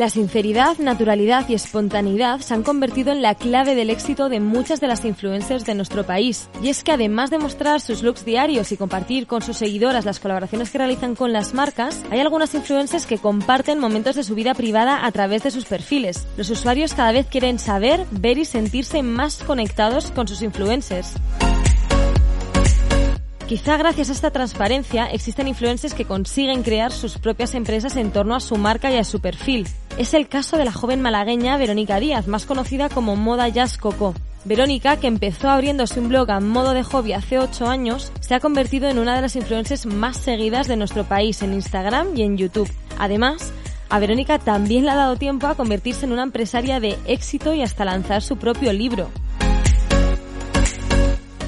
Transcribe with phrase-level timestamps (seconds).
[0.00, 4.80] La sinceridad, naturalidad y espontaneidad se han convertido en la clave del éxito de muchas
[4.80, 6.48] de las influencers de nuestro país.
[6.62, 10.18] Y es que además de mostrar sus looks diarios y compartir con sus seguidoras las
[10.18, 14.54] colaboraciones que realizan con las marcas, hay algunas influencers que comparten momentos de su vida
[14.54, 16.26] privada a través de sus perfiles.
[16.38, 21.12] Los usuarios cada vez quieren saber, ver y sentirse más conectados con sus influencers.
[23.50, 28.36] Quizá gracias a esta transparencia existen influencers que consiguen crear sus propias empresas en torno
[28.36, 29.66] a su marca y a su perfil.
[29.98, 34.14] Es el caso de la joven malagueña Verónica Díaz, más conocida como Moda Jazz Coco.
[34.44, 38.40] Verónica, que empezó abriéndose un blog a modo de hobby hace 8 años, se ha
[38.40, 42.36] convertido en una de las influencers más seguidas de nuestro país en Instagram y en
[42.36, 42.70] YouTube.
[43.00, 43.52] Además,
[43.88, 47.62] a Verónica también le ha dado tiempo a convertirse en una empresaria de éxito y
[47.62, 49.10] hasta lanzar su propio libro.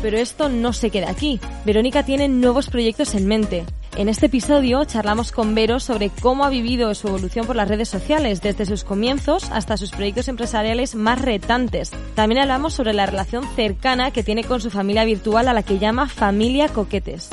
[0.02, 1.40] Pero esto no se queda aquí.
[1.64, 3.64] Verónica tiene nuevos proyectos en mente.
[3.96, 7.88] En este episodio charlamos con Vero sobre cómo ha vivido su evolución por las redes
[7.88, 11.92] sociales, desde sus comienzos hasta sus proyectos empresariales más retantes.
[12.14, 15.78] También hablamos sobre la relación cercana que tiene con su familia virtual a la que
[15.78, 17.28] llama familia coquetes.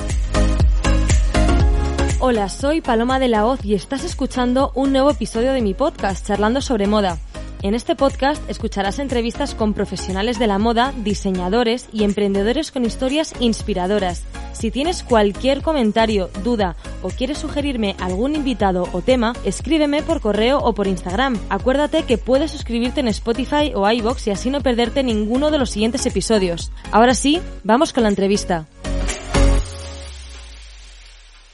[2.19, 6.27] Hola, soy Paloma de la Hoz y estás escuchando un nuevo episodio de mi podcast,
[6.27, 7.17] Charlando sobre Moda.
[7.61, 13.33] En este podcast escucharás entrevistas con profesionales de la moda, diseñadores y emprendedores con historias
[13.41, 14.23] inspiradoras.
[14.53, 20.59] Si tienes cualquier comentario, duda o quieres sugerirme algún invitado o tema, escríbeme por correo
[20.59, 21.37] o por Instagram.
[21.49, 25.69] Acuérdate que puedes suscribirte en Spotify o iBox y así no perderte ninguno de los
[25.69, 26.71] siguientes episodios.
[26.93, 28.67] Ahora sí, vamos con la entrevista.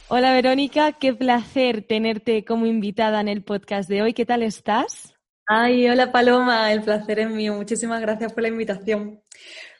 [0.07, 4.13] Hola Verónica, qué placer tenerte como invitada en el podcast de hoy.
[4.13, 5.14] ¿Qué tal estás?
[5.47, 7.53] Ay, hola Paloma, el placer es mío.
[7.53, 9.21] Muchísimas gracias por la invitación.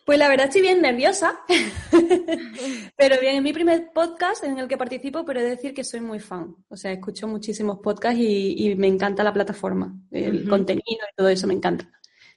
[0.05, 1.39] Pues la verdad estoy bien nerviosa,
[2.95, 5.83] pero bien, es mi primer podcast en el que participo, pero he de decir que
[5.83, 6.55] soy muy fan.
[6.67, 11.47] O sea, escucho muchísimos podcasts y, me encanta la plataforma, el contenido y todo eso
[11.47, 11.89] me encanta.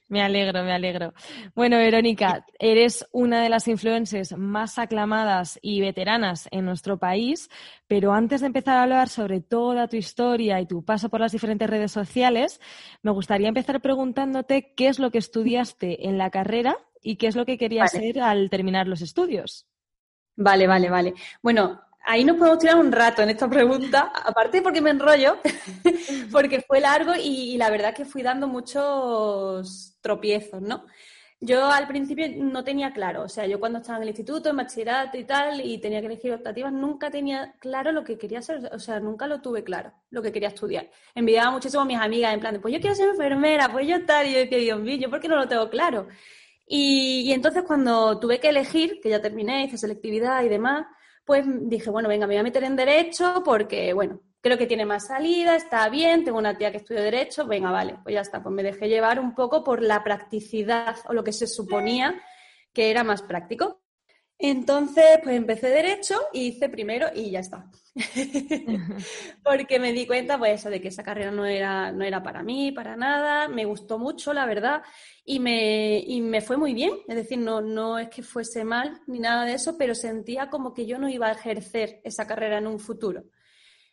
[0.09, 1.13] Me alegro, me alegro.
[1.53, 7.47] Bueno, Verónica, eres una de las influencers más aclamadas y veteranas en nuestro país,
[7.87, 11.31] pero antes de empezar a hablar sobre toda tu historia y tu paso por las
[11.31, 12.59] diferentes redes sociales,
[13.03, 17.35] me gustaría empezar preguntándote qué es lo que estudiaste en la carrera y qué es
[17.35, 19.67] lo que querías ser al terminar los estudios.
[20.35, 21.13] Vale, vale, vale.
[21.43, 25.37] Bueno, ahí nos podemos tirar un rato en esta pregunta, aparte porque me enrollo,
[26.31, 30.85] porque fue largo y, la verdad que fui dando muchos tropiezos, ¿no?
[31.41, 34.57] Yo al principio no tenía claro, o sea, yo cuando estaba en el instituto, en
[34.57, 38.69] bachillerato y tal, y tenía que elegir optativas, nunca tenía claro lo que quería hacer,
[38.73, 40.89] o sea, nunca lo tuve claro, lo que quería estudiar.
[41.15, 44.27] Envidiaba muchísimo a mis amigas, en plan, pues yo quiero ser enfermera, pues yo tal,
[44.27, 46.07] y yo decía, Dios mío, ¿yo por qué no lo tengo claro?
[46.67, 50.87] Y, y entonces cuando tuve que elegir, que ya terminé, hice selectividad y demás,
[51.25, 54.85] pues dije, bueno, venga, me voy a meter en Derecho porque, bueno, creo que tiene
[54.85, 58.41] más salida, está bien, tengo una tía que estudia Derecho, venga, vale, pues ya está,
[58.41, 62.19] pues me dejé llevar un poco por la practicidad o lo que se suponía
[62.73, 63.81] que era más práctico.
[64.41, 67.69] Entonces, pues empecé derecho y hice primero y ya está.
[69.43, 72.41] Porque me di cuenta, pues eso, de que esa carrera no era, no era para
[72.41, 73.49] mí, para nada.
[73.49, 74.81] Me gustó mucho, la verdad,
[75.25, 76.93] y me, y me fue muy bien.
[77.09, 80.73] Es decir, no, no es que fuese mal ni nada de eso, pero sentía como
[80.73, 83.25] que yo no iba a ejercer esa carrera en un futuro.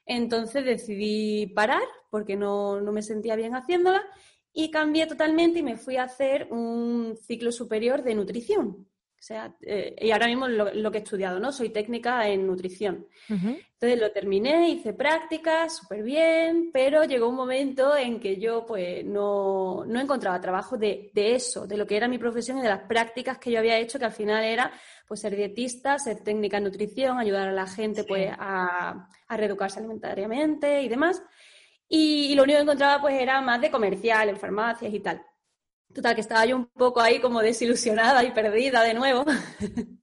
[0.06, 4.04] Entonces decidí parar porque no, no me sentía bien haciéndola
[4.52, 8.86] y cambié totalmente y me fui a hacer un ciclo superior de nutrición
[9.18, 11.50] o sea, eh, y ahora mismo lo, que he estudiado, ¿no?
[11.50, 13.06] Soy técnica en nutrición.
[13.28, 19.04] Entonces lo terminé, hice prácticas, súper bien, pero llegó un momento en que yo pues
[19.04, 22.68] no, no encontraba trabajo de, de, eso, de lo que era mi profesión y de
[22.68, 24.70] las prácticas que yo había hecho, que al final era
[25.08, 29.78] pues ser dietista, ser técnica en nutrición, ayudar a la gente pues a, a reeducarse
[29.78, 31.22] alimentariamente y demás.
[31.88, 35.22] Y, y, lo único que encontraba pues era más de comercial, en farmacias y tal.
[35.94, 39.24] Total, que estaba yo un poco ahí como desilusionada y perdida de nuevo.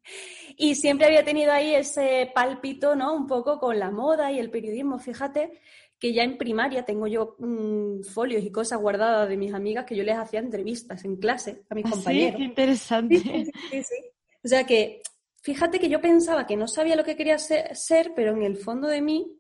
[0.58, 3.14] y siempre había tenido ahí ese pálpito, ¿no?
[3.14, 4.98] Un poco con la moda y el periodismo.
[5.00, 5.60] Fíjate
[6.04, 9.96] que ya en primaria tengo yo mm, folios y cosas guardadas de mis amigas que
[9.96, 12.32] yo les hacía entrevistas en clase a mis ¿Ah, compañeros.
[12.32, 13.20] Sí, qué interesante.
[13.20, 13.96] Sí, sí, sí,
[14.44, 15.02] O sea que,
[15.42, 18.90] fíjate que yo pensaba que no sabía lo que quería ser, pero en el fondo
[18.90, 19.40] de mí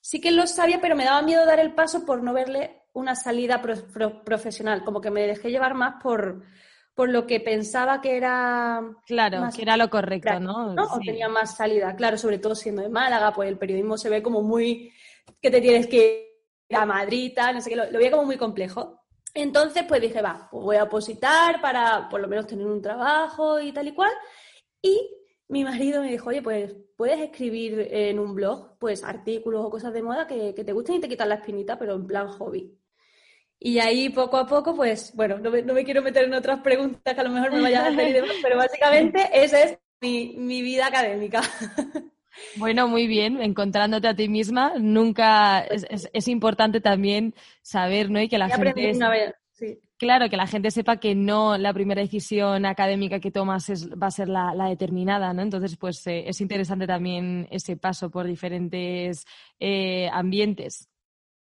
[0.00, 3.14] sí que lo sabía, pero me daba miedo dar el paso por no verle una
[3.14, 3.60] salida
[4.24, 6.42] profesional, como que me dejé llevar más por,
[6.94, 8.80] por lo que pensaba que era...
[9.06, 10.74] Claro, que era lo correcto, ¿no?
[10.74, 14.22] O tenía más salida, claro, sobre todo siendo de Málaga, pues el periodismo se ve
[14.22, 14.92] como muy
[15.40, 18.36] que te tienes que ir a Madrid, tal, no sé qué, lo, veía como muy
[18.36, 19.04] complejo.
[19.34, 23.60] Entonces, pues dije, va, pues voy a opositar para por lo menos tener un trabajo
[23.60, 24.12] y tal y cual.
[24.80, 25.10] Y
[25.48, 29.92] mi marido me dijo, oye, pues puedes escribir en un blog, pues artículos o cosas
[29.92, 32.78] de moda que, te gusten y te quitan la espinita, pero en plan hobby.
[33.66, 37.18] Y ahí poco a poco, pues, bueno, no me, quiero meter en otras preguntas que
[37.18, 40.60] a lo mejor me vayan a hacer y demás, pero básicamente esa es mi, mi
[40.60, 41.40] vida académica.
[42.56, 47.32] Bueno, muy bien, encontrándote a ti misma, nunca es, importante también
[47.62, 48.20] saber, ¿no?
[48.20, 48.92] Y que la gente
[49.96, 54.10] claro, que la gente sepa que no la primera decisión académica que tomas va a
[54.10, 55.42] ser la, determinada, ¿no?
[55.42, 59.24] Entonces, pues eh, es interesante también ese paso por diferentes
[59.60, 60.88] eh, ambientes.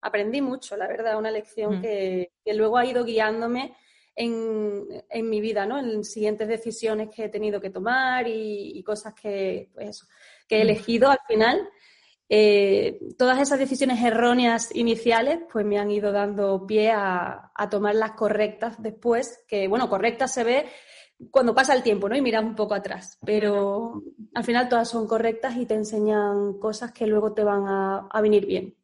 [0.06, 3.76] Aprendí mucho, la verdad, una lección que, luego ha ido guiándome
[4.14, 5.78] en, mi vida, ¿no?
[5.78, 10.06] En siguientes decisiones que he tenido que tomar y, y cosas que, pues
[10.48, 11.68] que he elegido al final,
[12.28, 18.12] eh, todas esas decisiones erróneas iniciales pues me han ido dando pie a, tomar las
[18.12, 20.66] correctas después, que bueno, correctas se ve
[21.30, 22.16] cuando pasa el tiempo, ¿no?
[22.16, 24.02] Y miras un poco atrás, pero
[24.34, 28.44] al final todas son correctas y te enseñan cosas que luego te van a venir
[28.44, 28.76] bien.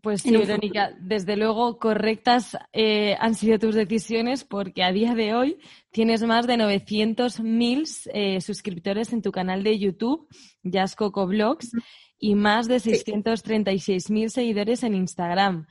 [0.00, 5.34] Pues sí, Verónica, desde luego correctas eh, han sido tus decisiones porque a día de
[5.34, 5.58] hoy
[5.90, 10.28] tienes más de 900.000 eh, suscriptores en tu canal de YouTube,
[10.62, 11.72] Jazz Coco Blogs,
[12.16, 15.66] y más de 636.000 seguidores en Instagram.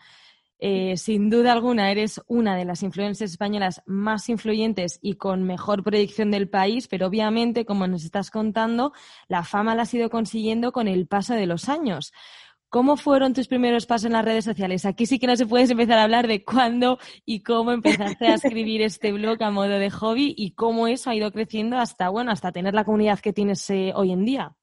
[0.60, 5.84] Eh, sin duda alguna, eres una de las influencers españolas más influyentes y con mejor
[5.84, 8.92] proyección del país, pero obviamente, como nos estás contando,
[9.30, 12.12] la fama la has ido consiguiendo con el paso de los años.
[12.72, 14.86] ¿Cómo fueron tus primeros pasos en las redes sociales?
[14.86, 18.36] Aquí sí que no se puedes empezar a hablar de cuándo y cómo empezaste a
[18.36, 22.32] escribir este blog a modo de hobby y cómo eso ha ido creciendo hasta, bueno,
[22.32, 24.56] hasta tener la comunidad que tienes eh, hoy en día.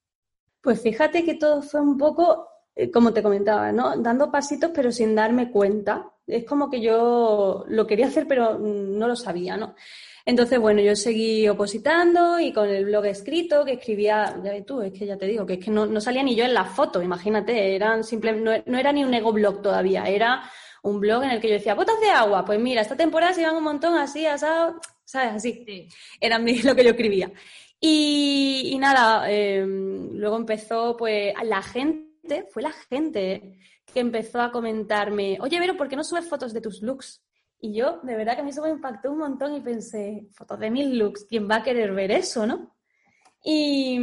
[0.59, 3.95] Pues fíjate que todo fue un poco, eh, como te comentaba, ¿no?
[3.97, 6.11] Dando pasitos pero sin darme cuenta.
[6.25, 9.75] Es como que yo lo quería hacer pero no lo sabía, ¿no?
[10.29, 14.79] Entonces, bueno, yo seguí opositando y con el blog escrito, que escribía, ya ves tú,
[14.79, 17.01] es que ya te digo, que es que no, salía ni yo en la foto,
[17.01, 20.43] imagínate, eran simple, no, era ni un ego blog todavía, era
[20.83, 23.41] un blog en el que yo decía, botas de agua, pues mira, esta temporada se
[23.41, 25.33] iban un montón así, asado, ¿sabes?
[25.33, 25.65] Así.
[26.21, 27.31] Era lo que yo escribía.
[27.81, 33.57] Y, nada, em, luego empezó, pues, la gente, fue la gente
[33.91, 37.19] que empezó a comentarme, oye, Vero, ¿por qué no subes fotos de tus looks?
[37.61, 40.59] Y yo, de verdad que a mí eso me impactó un montón y pensé, fotos
[40.59, 42.73] de mil looks, ¿quién va a querer ver eso, no?
[43.41, 43.97] Y,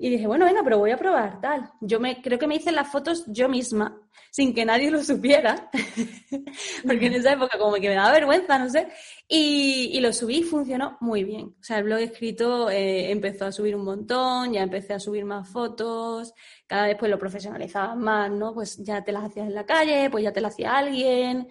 [0.00, 1.70] dije, bueno, venga, pero voy a probar, tal.
[1.80, 3.96] Yo me, creo que me hice las fotos yo misma,
[4.30, 5.70] sin que nadie lo supiera,
[6.86, 8.88] porque en esa época como que me daba vergüenza, no sé.
[9.28, 11.54] Y, lo subí y funcionó muy bien.
[11.60, 15.24] O sea, el blog escrito eh, empezó a subir un montón, ya empecé a subir
[15.24, 16.34] más fotos,
[16.66, 18.52] cada vez pues lo profesionalizaba más, ¿no?
[18.52, 21.48] Pues ya te las hacías en la calle, pues ya te las hacía alguien,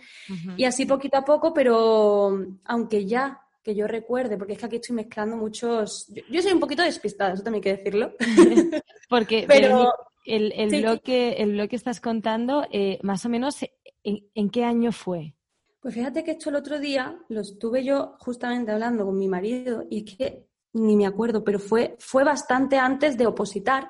[0.58, 4.76] y así poquito a poco, pero aunque ya que yo recuerde, porque es que aquí
[4.78, 6.08] estoy mezclando muchos.
[6.30, 8.14] Yo, soy un poquito despistada, eso también hay que decirlo.
[9.10, 9.94] porque Pero,
[10.26, 13.58] el, el, blog que, el que estás contando, eh, más o menos,
[14.04, 15.36] ¿en, qué año fue?
[15.80, 19.84] Pues fíjate que esto el otro día lo estuve yo justamente hablando con mi marido
[19.90, 23.90] y es que ni me acuerdo, pero fue, fue bastante antes de opositar,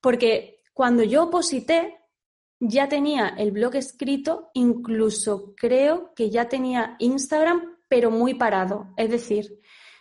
[0.00, 1.98] porque cuando yo oposité
[2.58, 9.10] ya tenía el blog escrito, incluso creo que ya tenía Instagram pero muy parado, es
[9.10, 9.60] decir,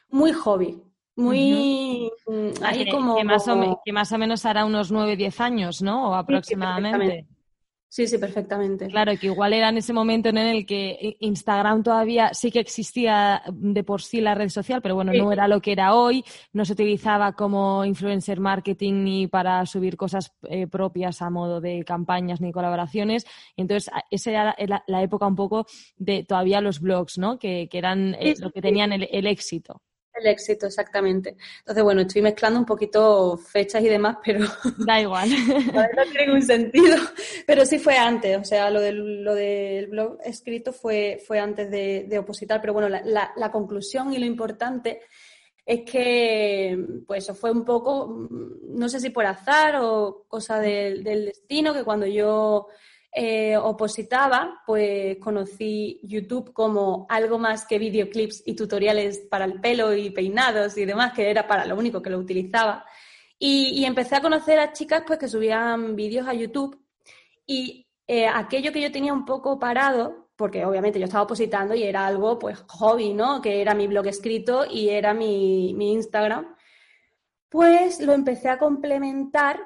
[0.09, 0.81] muy hobby,
[1.15, 3.15] muy mm, ahí como...
[3.15, 6.11] Que más, o, que más, o, menos hará unos 9, 10 años, ¿no?
[6.11, 7.27] O aproximadamente.
[7.95, 8.87] Sí, sí, perfectamente.
[8.87, 13.41] Claro, que igual era en ese momento en el que Instagram todavía sí que existía
[13.53, 16.21] de por sí la red social, pero bueno, no era lo que era hoy,
[16.51, 21.85] no se utilizaba como influencer marketing ni para subir cosas eh, propias a modo de
[21.85, 23.25] campañas ni colaboraciones.
[23.55, 27.39] entonces, esa era la, época un poco de todavía los blogs, ¿no?
[27.39, 29.81] Que, eran eh, lo que tenían el éxito.
[30.15, 31.35] El éxito, exactamente.
[31.59, 34.45] Entonces, bueno, estoy mezclando un poquito fechas y demás, pero...
[34.77, 35.29] Da igual.
[35.73, 36.95] no tiene ningún sentido.
[37.45, 41.69] Pero sí fue antes, o sea, lo del, lo del blog escrito fue, fue antes
[41.69, 42.61] de, opositar.
[42.61, 45.01] Pero bueno, la, la, conclusión y lo importante
[45.65, 51.03] es que, pues, eso fue un poco, no sé si por azar o cosa del
[51.03, 52.67] destino, que cuando yo
[53.17, 59.93] eh, opositaba, pues conocí YouTube como algo más que videoclips y tutoriales para el pelo
[59.93, 62.85] y peinados y demás, que era para lo único que lo utilizaba.
[63.39, 66.77] Y, empecé a conocer a chicas pues, que subían vídeos a YouTube
[67.45, 71.83] y eh, aquello que yo tenía un poco parado, porque obviamente yo estaba opositando y
[71.83, 73.41] era algo, pues, hobby, ¿no?
[73.41, 76.53] Que era mi blog escrito y era mi, mi Instagram,
[77.47, 79.59] pues lo empecé a complementar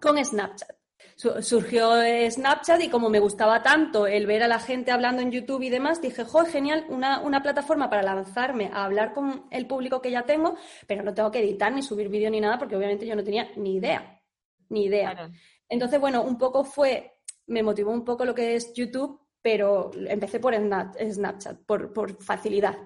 [0.00, 0.79] con Snapchat
[1.16, 5.62] surgió Snapchat y como me gustaba tanto el ver a la gente hablando en YouTube
[5.62, 10.00] y demás, dije, jo, genial, una, una, plataforma para lanzarme a hablar con el público
[10.00, 13.06] que ya tengo, pero no tengo que editar ni subir vídeo ni nada porque obviamente
[13.06, 14.20] yo no tenía ni idea,
[14.68, 15.30] ni idea.
[15.68, 20.40] Entonces, bueno, un poco fue, me motivó un poco lo que es YouTube, pero empecé
[20.40, 22.76] por Snapchat, por, por facilidad.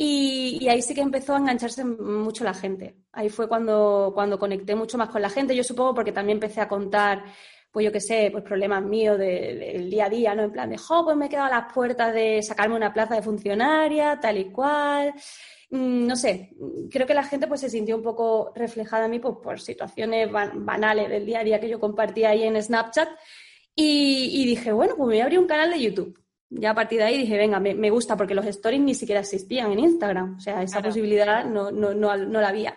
[0.00, 2.96] Y, ahí sí que empezó a engancharse mucho la gente.
[3.12, 5.56] Ahí fue cuando, cuando conecté mucho más con la gente.
[5.56, 7.24] Yo supongo porque también empecé a contar,
[7.72, 10.44] pues yo qué sé, pues problemas míos del día a día, ¿no?
[10.44, 13.16] En plan de, jo, pues me he quedado a las puertas de sacarme una plaza
[13.16, 15.14] de funcionaria, tal y cual.
[15.70, 16.50] Mm, no sé,
[16.90, 20.30] creo que la gente pues se sintió un poco reflejada a mí pues, por situaciones
[20.30, 23.08] banales del día a día que yo compartía ahí en Snapchat.
[23.74, 26.18] Y, y dije, bueno, pues me voy a abrir un canal de YouTube
[26.50, 29.72] ya a partir de ahí dije, venga, me, gusta porque los stories ni siquiera existían
[29.72, 30.36] en Instagram.
[30.36, 32.76] O sea, esa posibilidad no, no, no, no, la había.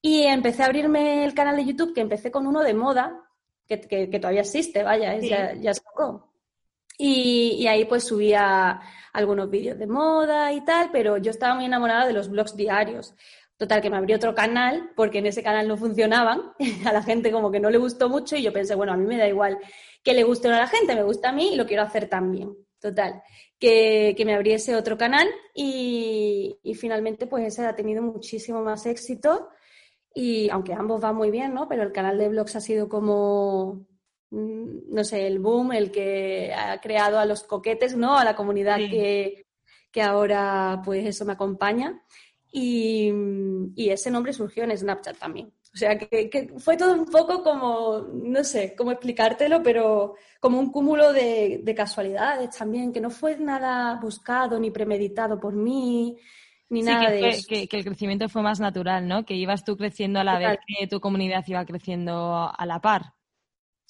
[0.00, 3.20] Y empecé a abrirme el canal de YouTube, que empecé con uno de moda,
[3.66, 6.32] que, que, todavía existe, vaya, ya, ya sacó.
[6.98, 8.80] Y, y, ahí pues subía
[9.12, 13.14] algunos vídeos de moda y tal, pero yo estaba muy enamorada de los blogs diarios.
[13.56, 16.52] Total, que me abrí otro canal porque en ese canal no funcionaban,
[16.84, 19.06] a la gente como que no le gustó mucho y yo pensé, bueno, a mí
[19.06, 19.58] me da igual
[20.02, 22.54] que le guste a la gente, me gusta a mí y lo quiero hacer también.
[22.82, 23.22] Total,
[23.60, 29.50] que, me abriese otro canal y, finalmente pues ese ha tenido muchísimo más éxito
[30.12, 31.68] y aunque ambos van muy bien, ¿no?
[31.68, 33.86] Pero el canal de blogs ha sido como,
[34.30, 38.18] mm, no sé, el boom, el que ha creado a los coquetes, ¿no?
[38.18, 39.46] A la comunidad que,
[39.92, 42.02] que ahora pues eso me acompaña.
[42.50, 43.12] Y,
[43.76, 45.52] y, ese nombre surgió en Snapchat también.
[45.74, 50.70] O sea, que, fue todo un poco como, no sé cómo explicártelo, pero como un
[50.70, 56.18] cúmulo de, casualidades también, que no fue nada buscado ni premeditado por mí,
[56.68, 57.46] ni nada que de eso.
[57.48, 59.24] Que, que, el crecimiento fue más natural, ¿no?
[59.24, 63.14] Que ibas tú creciendo a la vez que tu comunidad iba creciendo a la par.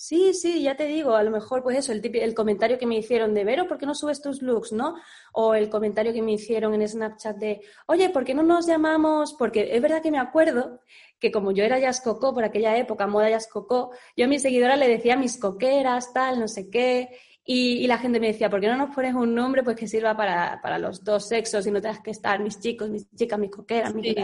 [0.05, 2.97] Sí, sí, ya te digo, a lo mejor pues eso, el, el comentario que me
[2.97, 4.97] hicieron de Vero, ¿por qué no subes tus looks, no?
[5.33, 9.35] O el comentario que me hicieron en Snapchat de, oye, ¿por qué no nos llamamos?
[9.39, 10.81] Porque es verdad que me acuerdo
[11.23, 14.43] que como yo era Jazz Coco por aquella época, moda Jazz Coco, yo a mis
[14.43, 17.11] seguidoras le decía mis coqueras, tal, no sé qué,
[17.45, 20.17] y, la gente me decía, ¿por qué no nos pones un nombre pues que sirva
[20.17, 23.95] para, los dos sexos y no tengas que estar mis chicos, mis chicas, mis coqueras,
[23.95, 24.17] mis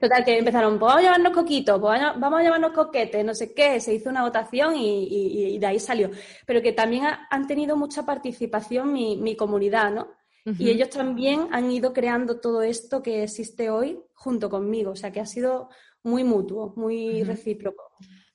[0.00, 3.52] Total, que empezaron, pues vamos a llamarnos coquito, pues vamos a llamarnos coquete, no sé
[3.52, 6.10] qué, se hizo una votación y, de ahí salió.
[6.46, 10.08] Pero que también han tenido mucha participación mi, comunidad, ¿no?
[10.44, 15.10] Y ellos también han ido creando todo esto que existe hoy junto conmigo, o sea
[15.10, 15.70] que ha sido
[16.04, 17.82] muy mutuo, muy recíproco.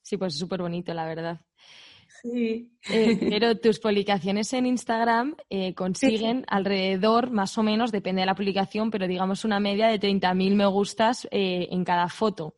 [0.02, 1.40] Sí, pues es súper bonito, la verdad.
[2.22, 2.72] Sí.
[2.92, 8.36] Eh, pero tus publicaciones en Instagram eh, consiguen alrededor, más o menos, depende de la
[8.36, 12.56] publicación, pero digamos una media de 30.000 me gustas eh, en cada foto.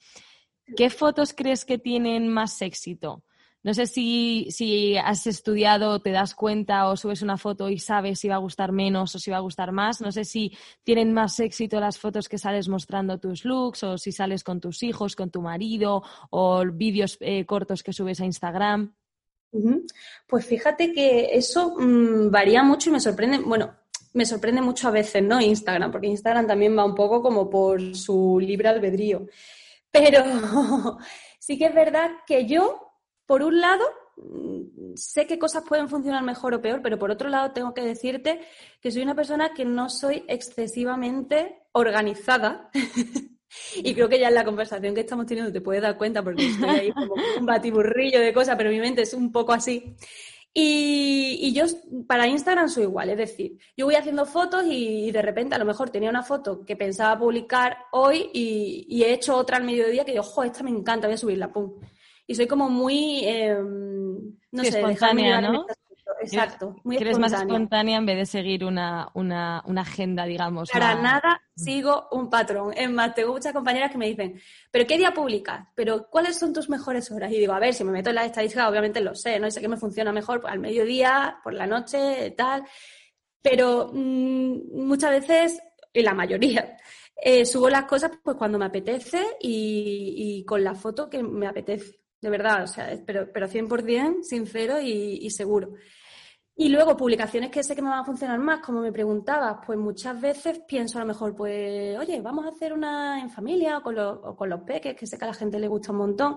[0.75, 3.23] ¿Qué fotos crees que tienen más éxito?
[3.63, 8.19] No sé si, si has estudiado, te das cuenta o subes una foto y sabes
[8.19, 10.01] si va a gustar menos o si va a gustar más.
[10.01, 14.11] No sé si tienen más éxito las fotos que sales mostrando tus looks o si
[14.11, 18.95] sales con tus hijos, con tu marido o vídeos cortos que subes a Instagram.
[20.27, 23.75] Pues fíjate que eso mm, varía mucho y me sorprende, bueno,
[24.13, 25.41] me sorprende mucho a veces, ¿no?
[25.41, 29.27] Instagram, porque Instagram también va un poco como por su libre albedrío.
[29.89, 30.23] Pero
[31.39, 32.90] sí que es verdad que yo,
[33.31, 33.85] por un lado,
[34.17, 37.79] mm, sé qué cosas pueden funcionar mejor o peor, pero por otro lado tengo que
[37.79, 38.41] decirte
[38.81, 42.69] que soy una persona que no soy excesivamente organizada.
[43.75, 46.47] Y creo que ya en la conversación que estamos teniendo te puedes dar cuenta porque
[46.47, 49.93] estoy ahí como un batiburrillo de cosas, pero mi mente es un poco así.
[50.53, 51.65] Y, yo
[52.07, 55.65] para Instagram soy igual, es decir, yo voy haciendo fotos y, de repente a lo
[55.65, 60.11] mejor tenía una foto que pensaba publicar hoy y, he hecho otra al mediodía que
[60.11, 61.73] digo, jo, esta me encanta, voy a subirla, pum.
[62.31, 65.65] Y soy como muy, em, no sé, espontánea, ¿no?
[66.21, 66.77] exacto.
[66.85, 70.69] Muy eres más espontánea en vez de seguir una, una, una agenda, digamos.
[70.71, 72.73] Para nada sigo un patrón.
[72.73, 74.39] Es más, tengo muchas compañeras que me dicen,
[74.71, 75.67] ¿pero qué día publicas?
[75.75, 77.33] ¿Pero cuáles son tus mejores horas?
[77.33, 79.51] Y digo, a ver, si me meto en las estadísticas, obviamente lo sé, ¿no?
[79.51, 82.63] sé qué me funciona mejor pues, al mediodía, por la noche, tal.
[83.41, 85.61] Pero mm, muchas veces,
[85.91, 86.77] y la mayoría,
[87.17, 91.47] eh, subo las cosas pues cuando me apetece y, y con la foto que me
[91.47, 92.00] apetece.
[92.21, 95.73] De verdad, o sea, pero, pero 100% sincero y, seguro.
[96.55, 99.79] Y luego, publicaciones que sé que me van a funcionar más, como me preguntabas, pues
[99.79, 103.81] muchas veces pienso a lo mejor, pues, oye, vamos a hacer una en familia o
[103.81, 105.97] con los, o con los peques, que sé que a la gente le gusta un
[105.97, 106.35] montón.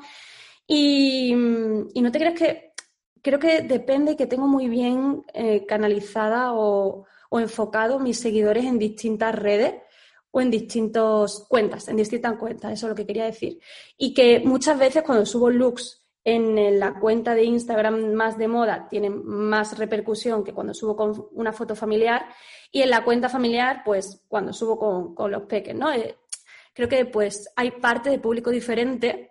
[0.66, 2.72] Y, no te crees que,
[3.20, 9.34] creo que depende que tengo muy bien eh, canalizada o enfocado mis seguidores en distintas
[9.34, 9.74] redes
[10.36, 13.60] o en distintas cuentas, en distintas cuentas, eso es lo que quería decir.
[13.96, 18.88] Y que muchas veces cuando subo looks en la cuenta de Instagram más de moda
[18.88, 22.26] tienen más repercusión que cuando subo con una foto familiar
[22.72, 25.92] y en la cuenta familiar, pues cuando subo con, los peques, ¿no?
[25.92, 26.16] Eh,
[26.72, 29.30] creo que pues hay parte de público diferente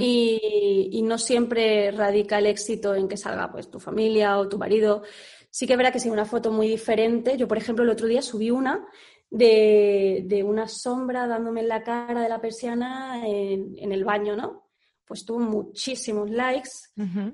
[0.00, 4.58] y, y, no siempre radica el éxito en que salga pues tu familia o tu
[4.58, 5.04] marido.
[5.50, 8.08] Sí que es verdad que si una foto muy diferente, yo por ejemplo el otro
[8.08, 8.84] día subí una
[9.30, 14.36] de, de una sombra dándome en la cara de la persiana en, en el baño,
[14.36, 14.68] ¿no?
[15.08, 16.68] pues tuvo muchísimos likes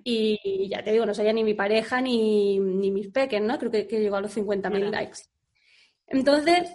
[0.04, 3.58] y ya te digo, no sabía ni mi pareja ni, ni mis peques, ¿no?
[3.58, 5.18] Creo que, llegó a los 50.000 likes.
[6.06, 6.70] Entonces,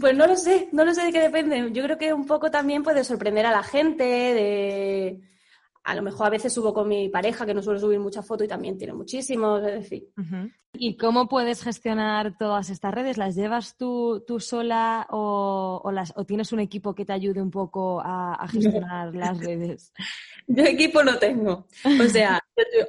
[0.00, 1.70] pues no lo sé, no lo sé de qué depende.
[1.72, 5.20] Yo creo que un poco también puede sorprender a la gente, de
[5.84, 8.44] a lo mejor a veces subo con mi pareja, que no suelo subir muchas fotos
[8.44, 10.08] y también tiene muchísimos, es decir.
[10.74, 13.18] ¿Y cómo puedes gestionar todas estas redes?
[13.18, 17.50] ¿Las llevas tú, tú sola o, las, o tienes un equipo que te ayude un
[17.50, 19.92] poco a gestionar las redes?
[20.46, 21.66] Yo equipo no tengo.
[21.84, 22.40] O sea,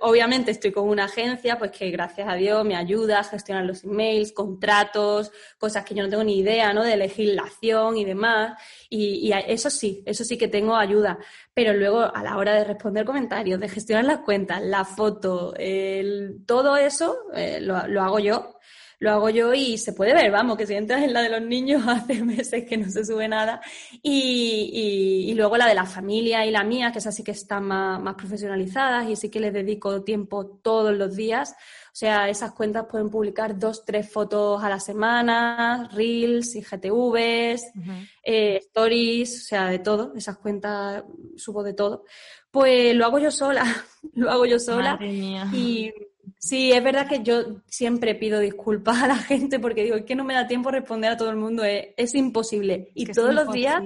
[0.01, 3.83] obviamente estoy con una agencia, pues que gracias a Dios me ayuda a gestionar los
[3.83, 6.83] emails, contratos, cosas que yo no tengo ni idea, ¿no?
[6.83, 8.59] De legislación y demás.
[8.89, 11.19] Y, eso sí, eso sí que tengo ayuda.
[11.53, 15.53] Pero luego a la hora de responder comentarios, de gestionar las cuentas, la foto,
[16.45, 18.53] todo eso eh, lo, lo hago yo
[19.03, 21.41] lo hago yo y se puede ver, vamos, que si entras en la de los
[21.41, 23.61] niños hace meses que no se sube nada.
[24.01, 27.65] Y, y, luego la de la familia y la mía, que es así que están
[27.65, 31.53] más, más, profesionalizadas y sí que les dedico tiempo todos los días.
[31.93, 37.71] O sea, esas cuentas pueden publicar dos, tres fotos a la semana, reels, IGTVs,
[38.23, 40.11] eh, stories, o sea, de todo.
[40.15, 41.03] Esas cuentas
[41.37, 42.05] subo de todo.
[42.49, 43.63] Pues lo hago yo sola,
[44.15, 44.93] lo hago yo sola.
[44.93, 45.47] Madre mía.
[45.53, 45.93] Y
[46.37, 50.15] Sí, es verdad que yo siempre pido disculpas a la gente porque digo, es que
[50.15, 52.91] no me da tiempo responder a todo el mundo, es, imposible.
[52.95, 53.81] y todos los días,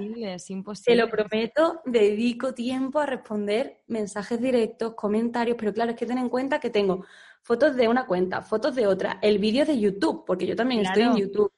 [0.84, 6.18] te lo prometo, dedico tiempo a responder mensajes directos, comentarios, pero claro, es que ten
[6.18, 7.04] en cuenta que tengo
[7.48, 11.04] fotos de una cuenta, fotos de otra, el vídeo de YouTube, porque yo también estoy
[11.04, 11.50] en YouTube,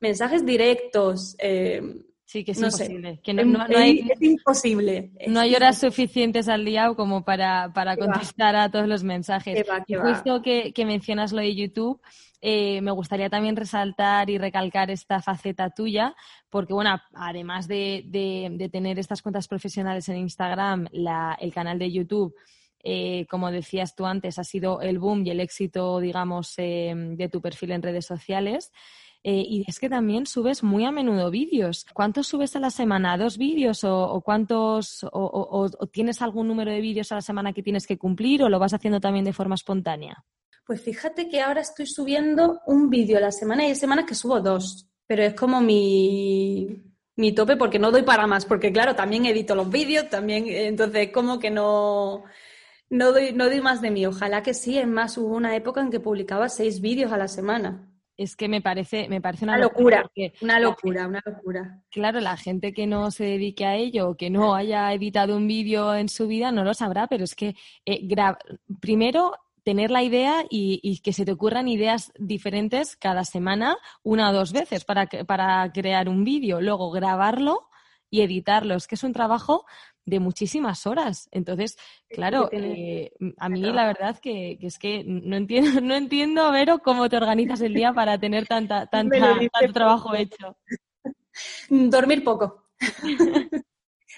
[0.00, 1.80] mensajes directos, eh,
[2.24, 3.20] Sí, que es imposible.
[3.22, 5.12] Que no, hay, es imposible.
[5.28, 9.64] No hay horas suficientes al día como para, contestar a todos los mensajes.
[9.86, 12.02] y justo que, mencionas lo de YouTube,
[12.42, 16.14] eh, me gustaría también resaltar y recalcar esta faceta tuya,
[16.50, 22.34] porque bueno, además de, tener estas cuentas profesionales en Instagram, el canal de YouTube,
[22.82, 27.28] eh, como decías tú antes, ha sido el boom y el éxito, digamos, eh, de
[27.28, 28.72] tu perfil en redes sociales.
[29.24, 31.84] Eh, y es que también subes muy a menudo vídeos.
[31.92, 33.18] ¿Cuántos subes a la semana?
[33.18, 37.86] ¿Dos vídeos o, cuántos o, tienes algún número de vídeos a la semana que tienes
[37.86, 40.24] que cumplir o lo vas haciendo también de forma espontánea?
[40.64, 44.14] Pues fíjate que ahora estoy subiendo un vídeo a la semana y hay semanas que
[44.14, 46.84] subo dos, pero es como mi,
[47.16, 51.10] mi tope porque no doy para más, porque claro, también edito los vídeos, también, entonces
[51.10, 52.24] como que no,
[52.90, 54.06] no, doy, no doy más de mí.
[54.06, 57.28] Ojalá que sí, es más, hubo una época en que publicaba seis vídeos a la
[57.28, 60.10] semana es que me parece, me parece una, locura.
[60.40, 61.80] una locura, una locura.
[61.88, 65.94] Claro, la gente que no se dedique a ello, que no haya editado un vídeo
[65.94, 67.54] en su vida, no lo sabrá, pero es que
[67.86, 68.08] eh,
[68.80, 74.32] primero tener la idea y, que se te ocurran ideas diferentes cada semana, una o
[74.32, 77.68] dos veces para, para crear un vídeo, luego grabarlo
[78.10, 78.74] y editarlo.
[78.74, 79.64] Es que es un trabajo
[80.08, 81.28] de muchísimas horas.
[81.30, 81.76] Entonces,
[82.08, 87.08] claro, eh, a mí la verdad que, es que no entiendo, no entiendo, Vero, cómo
[87.08, 90.56] te organizas el día para tener tanta, tanta tanto trabajo hecho.
[91.68, 92.64] Dormir poco.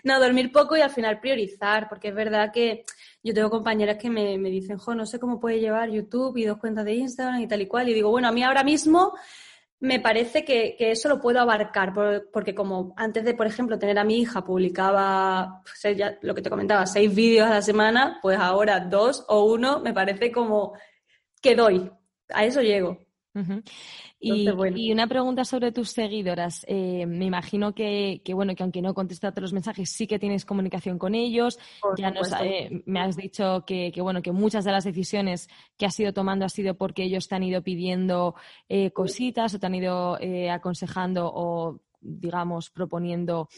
[0.04, 2.84] no, dormir poco y al final priorizar, porque es verdad que
[3.22, 6.44] yo tengo compañeras que me, me dicen, jo, no sé cómo puede llevar YouTube y
[6.44, 7.88] dos cuentas de Instagram y tal y cual.
[7.88, 9.12] Y digo, bueno, a mí ahora mismo
[9.80, 11.94] me parece que, eso lo puedo abarcar,
[12.32, 16.42] porque como antes de, por ejemplo, tener a mi hija, publicaba, pues, ya, lo que
[16.42, 20.74] te comentaba, seis vídeos a la semana, pues ahora dos o uno, me parece como
[21.40, 21.90] que doy,
[22.28, 22.98] a eso llego.
[24.18, 26.64] Y, una pregunta sobre tus seguidoras.
[26.68, 30.98] Eh, me imagino que, bueno, que aunque no contestas los mensajes, sí que tienes comunicación
[30.98, 31.58] con ellos.
[31.96, 32.12] ya
[32.42, 36.44] eh, me has dicho que, bueno, que muchas de las decisiones que has ido tomando
[36.44, 38.34] ha sido porque ellos te han ido pidiendo
[38.68, 40.18] eh, cositas o te han ido
[40.50, 43.48] aconsejando o, digamos, proponiendo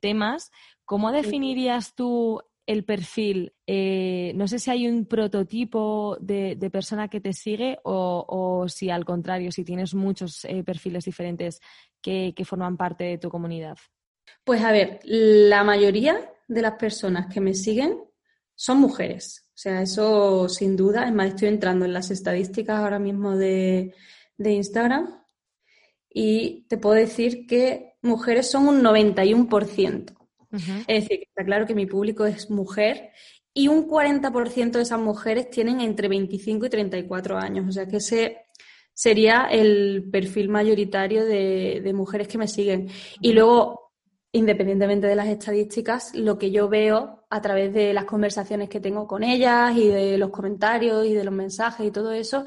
[0.00, 0.50] temas.
[0.84, 3.52] ¿Cómo definirías tú el perfil?
[3.66, 9.04] Eh, no sé si hay un prototipo de, persona que te sigue o, si al
[9.04, 11.60] contrario, si tienes muchos eh, perfiles diferentes
[12.00, 13.76] que, forman parte de tu comunidad.
[14.44, 17.98] Pues a ver, la mayoría de las personas que me siguen
[18.54, 19.48] son mujeres.
[19.48, 21.06] O sea, eso sin duda.
[21.06, 23.94] Es más, estoy entrando en las estadísticas ahora mismo de,
[24.36, 25.24] de Instagram
[26.08, 30.19] y te puedo decir que mujeres son un 91%.
[30.52, 33.10] Es decir, está claro que mi público es mujer
[33.52, 37.68] y un 40% de esas mujeres tienen entre 25 y 34 años.
[37.68, 38.46] O sea que ese
[38.94, 42.88] sería el perfil mayoritario de, mujeres que me siguen.
[43.20, 43.92] Y luego,
[44.32, 49.06] independientemente de las estadísticas, lo que yo veo a través de las conversaciones que tengo
[49.06, 52.44] con ellas y de los comentarios y de los mensajes y todo eso,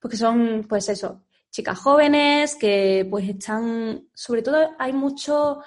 [0.00, 5.60] porque son, pues eso, chicas jóvenes que pues están, sobre todo hay mucho,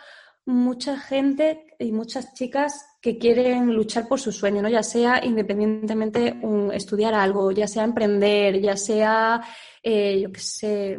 [0.45, 4.69] mucha gente y muchas chicas que quieren luchar por su sueño, ¿no?
[4.69, 9.41] Ya sea independientemente un, estudiar algo, ya sea emprender, ya sea,
[9.83, 10.97] eh, yo qué sé,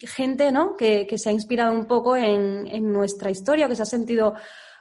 [0.00, 0.76] gente, ¿no?
[0.76, 4.34] Que, que, se ha inspirado un poco en, en nuestra historia, que se ha sentido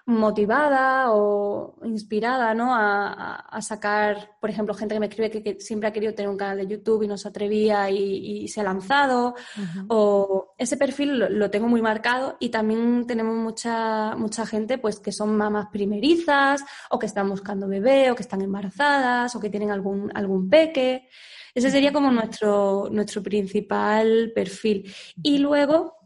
[0.08, 2.74] motivada o inspirada ¿no?
[2.74, 6.58] a, sacar, por ejemplo, gente que me escribe que, siempre ha querido tener un canal
[6.58, 9.36] de YouTube y no se atrevía y, se ha lanzado.
[9.90, 15.12] O ese perfil lo, tengo muy marcado y también tenemos mucha, mucha gente pues, que
[15.12, 19.72] son mamás primerizas o que están buscando bebé o que están embarazadas o que tienen
[19.72, 21.10] algún, algún peque.
[21.54, 24.90] Ese sería como nuestro, nuestro principal perfil.
[25.22, 25.97] Y luego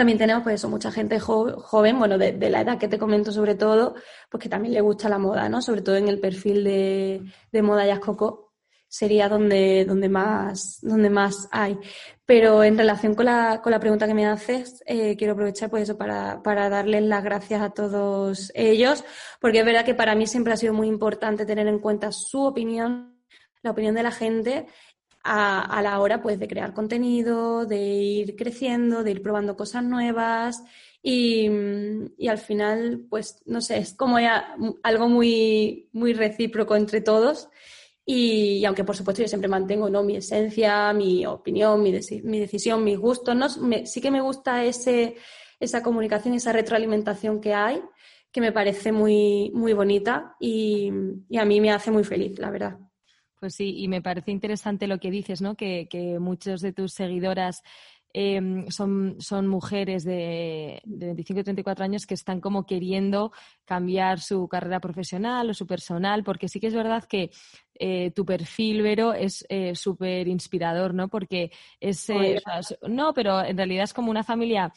[0.00, 3.54] también tenemos, pues eso, mucha gente joven, bueno, de, la edad que te comento sobre
[3.54, 3.96] todo,
[4.30, 5.60] pues que también le gusta la moda, ¿no?
[5.60, 8.54] Sobre todo en el perfil de, de moda Jazz Coco
[8.88, 11.78] sería donde, donde, más, donde más hay.
[12.24, 15.82] Pero en relación con la, con la pregunta que me haces, eh, quiero aprovechar pues
[15.82, 19.04] eso para, para darles las gracias a todos ellos,
[19.38, 22.42] porque es verdad que para mí siempre ha sido muy importante tener en cuenta su
[22.42, 23.20] opinión,
[23.60, 24.66] la opinión de la gente
[25.22, 30.62] a, la hora pues de crear contenido, de ir creciendo, de ir probando cosas nuevas
[31.02, 31.48] y,
[32.28, 34.16] al final pues no sé, es como
[34.82, 37.48] algo muy, muy recíproco entre todos
[38.04, 40.02] y, aunque por supuesto yo siempre mantengo ¿no?
[40.02, 43.48] mi esencia, mi opinión, mi, mi decisión, mis gustos, ¿no?
[43.48, 45.16] sí que me gusta ese,
[45.58, 47.82] esa comunicación, esa retroalimentación que hay
[48.32, 50.88] que me parece muy, muy bonita y
[51.36, 52.78] a mí me hace muy feliz, la verdad.
[53.40, 55.56] Pues sí, y me parece interesante lo que dices, ¿no?
[55.56, 57.62] Que, que muchos de tus seguidoras
[58.12, 63.32] em, son, son mujeres de, de 25 y 34 años que están como queriendo
[63.64, 67.30] cambiar su carrera profesional o su personal, porque sí que es verdad que
[67.76, 71.08] eh, tu perfil, Vero, es eh, súper inspirador, ¿no?
[71.08, 71.50] Porque
[71.80, 72.42] es, eh,
[72.86, 74.70] no, pero en realidad es como una familia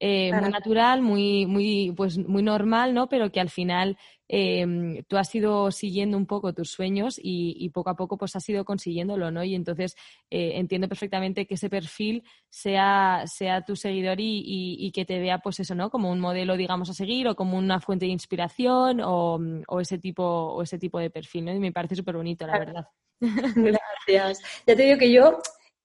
[0.00, 3.08] eh, muy natural, muy, muy, pues, muy normal, ¿no?
[3.08, 7.90] Pero que al final eh, tú has ido siguiendo un poco tus sueños y, poco
[7.90, 9.42] a poco pues has ido consiguiéndolo, ¿no?
[9.42, 9.96] Y entonces
[10.30, 15.60] eh, entiendo perfectamente que ese perfil sea, sea tu seguidor y, que te vea, pues
[15.60, 15.90] eso, ¿no?
[15.90, 19.98] Como un modelo, digamos, a seguir o como una fuente de inspiración o, o ese,
[19.98, 21.54] tipo, o ese tipo de perfil, ¿no?
[21.54, 22.88] Y me parece súper bonito, la verdad.
[23.20, 24.40] Gracias.
[24.66, 25.38] Ya te digo que yo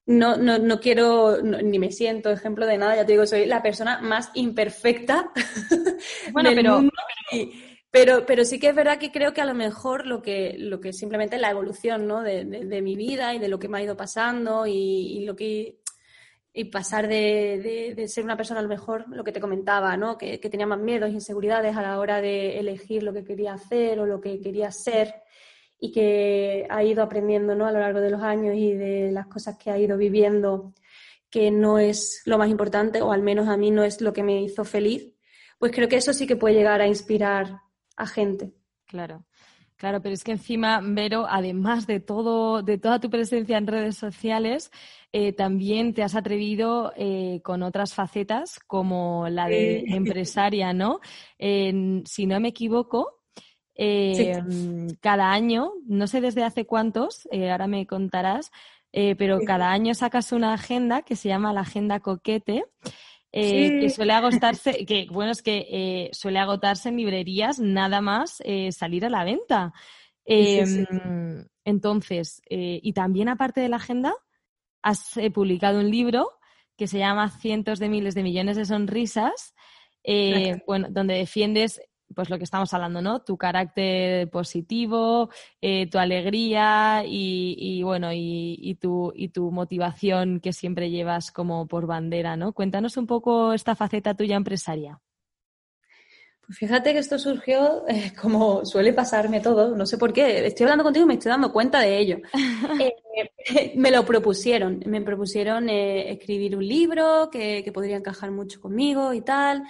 [0.06, 3.62] no, no, no quiero, ni me siento ejemplo de nada, ya te digo, soy la
[3.62, 5.32] persona más imperfecta
[6.34, 6.82] bueno, pero,
[7.90, 10.82] pero, pero sí que es verdad que creo que a lo mejor lo que, lo
[10.82, 12.22] que simplemente la evolución ¿no?
[12.22, 15.80] de, de, mi vida y de lo que me ha ido pasando y, lo que
[16.56, 20.20] y pasar de, de, ser una persona a lo mejor, lo que te comentaba, ¿no?
[20.20, 24.00] Que, que tenía más miedos, inseguridades a la hora de elegir lo que quería hacer
[24.00, 25.23] o lo que quería ser
[25.84, 27.68] y que ha ido aprendiendo ¿no?
[27.68, 30.74] a lo largo de los años y de las cosas que ha ido viviendo,
[31.30, 34.24] que no es lo más importante, o al menos a mí no es lo que
[34.24, 35.12] me hizo feliz,
[35.60, 37.60] pues creo que eso sí que puede llegar a inspirar
[37.98, 38.54] a gente.
[38.86, 39.26] Claro.
[39.76, 43.98] Claro, pero es que encima, Vero, además de todo, de toda tu presencia en redes
[43.98, 44.72] sociales,
[45.12, 51.02] eh, también te has atrevido eh, con otras facetas, como la de empresaria, ¿no?
[51.38, 53.23] si no me equivoco,
[53.76, 58.52] Em, cada año, no sé desde hace cuántos, eh, ahora me contarás,
[58.92, 62.66] eh, pero cada año sacas una agenda que se llama la Agenda Coquete.
[63.36, 69.06] Eh, que suele agotarse, que bueno, es que suele agotarse en librerías nada más salir
[69.06, 69.74] a la venta.
[70.24, 70.86] Em,
[71.66, 74.14] entonces, y también aparte de la agenda,
[74.84, 76.30] has publicado un libro
[76.78, 79.56] que se llama Cientos de miles de millones de sonrisas,
[80.68, 81.82] bueno, donde defiendes
[82.14, 83.22] pues lo que estamos hablando, ¿no?
[83.22, 85.30] Tu carácter positivo,
[85.62, 91.88] eh, tu alegría y, bueno, y, tu, y tu motivación que siempre llevas como por
[91.88, 92.54] bandera, ¿no?
[92.54, 95.00] Cuéntanos un poco esta faceta tuya empresaria.
[96.46, 100.66] Pues fíjate que esto surgió eh, como suele pasarme todo, no sé por qué, estoy
[100.66, 102.18] hablando contigo y me estoy dando cuenta de ello.
[103.16, 108.60] Eh, me lo propusieron, me propusieron eh, escribir un libro que, que, podría encajar mucho
[108.60, 109.64] conmigo y tal.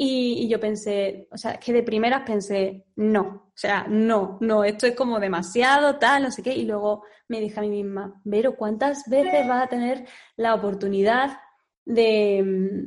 [0.00, 4.62] Y, y, yo pensé, o sea, que de primeras pensé, no, o sea, no, no,
[4.62, 6.54] esto es como demasiado, tal, no sé qué.
[6.54, 10.06] Y luego me dije a mí misma, Vero, ¿cuántas veces vas a tener
[10.36, 11.40] la oportunidad
[11.84, 12.86] de,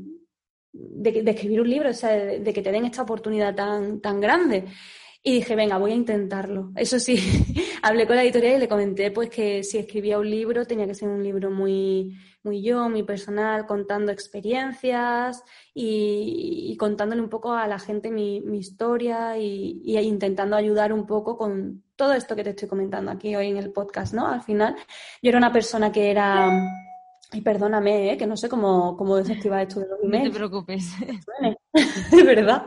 [0.72, 4.68] de, escribir un libro, o sea, de, que te den esta oportunidad tan, tan grande?
[5.24, 6.72] Y dije, venga, voy a intentarlo.
[6.76, 7.16] Eso sí,
[7.84, 10.96] hablé con la editorial y le comenté pues que si escribía un libro tenía que
[10.96, 15.44] ser un libro muy, muy yo, muy personal, contando experiencias
[15.76, 21.84] y, contándole un poco a la gente mi, historia y, intentando ayudar un poco con
[21.96, 24.28] todo esto que te estoy comentando aquí hoy en el podcast, ¿no?
[24.28, 24.76] Al final,
[25.22, 26.68] yo era una persona que era...
[27.34, 28.18] Y perdóname, ¿eh?
[28.18, 30.26] que no sé cómo, cómo desactivar esto de los emails.
[30.26, 30.92] No te preocupes.
[32.12, 32.66] De verdad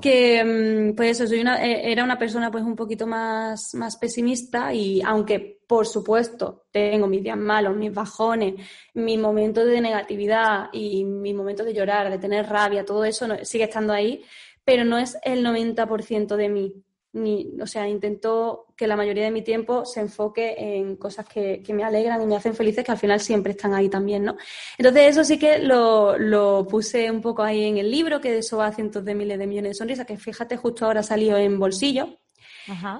[0.00, 3.96] que mm, pues eso, soy una, eh, era una persona pues un poquito más, más
[3.96, 8.54] pesimista y aunque por supuesto tengo mis días malos, mis bajones,
[8.94, 13.64] mis momentos de negatividad y mis momentos de llorar, de tener rabia, todo eso sigue
[13.64, 14.22] estando ahí,
[14.64, 19.30] pero no es el 90% de mí ni, o sea, intento que la mayoría de
[19.30, 22.98] mi tiempo se enfoque en cosas que, me alegran y me hacen felices, que al
[22.98, 24.36] final siempre están ahí también, ¿no?
[24.76, 28.58] Entonces eso sí que lo, puse un poco ahí en el libro, que de eso
[28.58, 31.58] va a cientos de miles de millones de sonrisas, que fíjate, justo ahora salió en
[31.58, 32.18] bolsillo.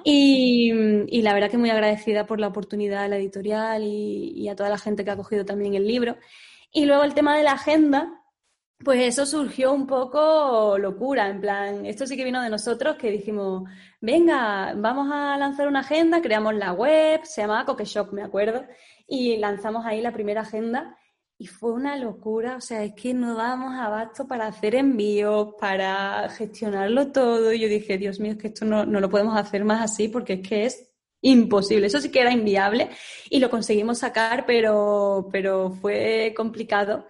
[0.03, 4.55] Y, la verdad que muy agradecida por la oportunidad a la editorial y, y a
[4.55, 6.17] toda la gente que ha cogido también el libro.
[6.71, 8.18] Y luego el tema de la agenda,
[8.83, 13.11] pues eso surgió un poco locura, en plan, esto sí que vino de nosotros que
[13.11, 18.65] dijimos, venga, vamos a lanzar una agenda, creamos la web, se llamaba Coqueshop, me acuerdo,
[19.07, 20.97] y lanzamos ahí la primera agenda
[21.37, 26.29] y fue una locura, o sea, es que no dábamos abasto para hacer envíos, para
[26.29, 29.63] gestionarlo todo, y yo dije, Dios mío, es que esto no, no lo podemos hacer
[29.65, 30.89] más así porque es que es
[31.21, 31.87] imposible.
[31.87, 32.89] Eso sí que era inviable
[33.29, 37.07] y lo conseguimos sacar, pero, pero fue complicado.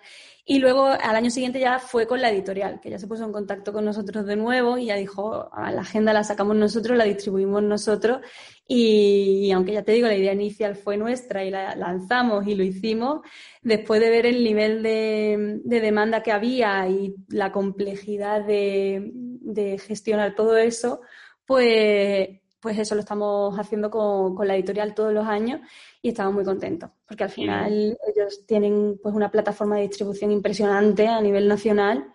[0.51, 3.31] Y luego al año siguiente ya fue con la editorial, que ya se puso en
[3.31, 7.61] contacto con nosotros de nuevo y ya dijo, la agenda la sacamos nosotros, la distribuimos
[7.61, 8.21] nosotros
[8.67, 12.63] y, aunque ya te digo, la idea inicial fue nuestra y la lanzamos y lo
[12.63, 13.19] hicimos,
[13.61, 20.57] después de ver el nivel de, demanda que había y la complejidad de gestionar todo
[20.57, 21.01] eso,
[21.45, 25.61] pues pues eso lo estamos haciendo con, con, la editorial todos los años
[26.01, 31.07] y estamos muy contentos, porque al final ellos tienen pues una plataforma de distribución impresionante
[31.07, 32.13] a nivel nacional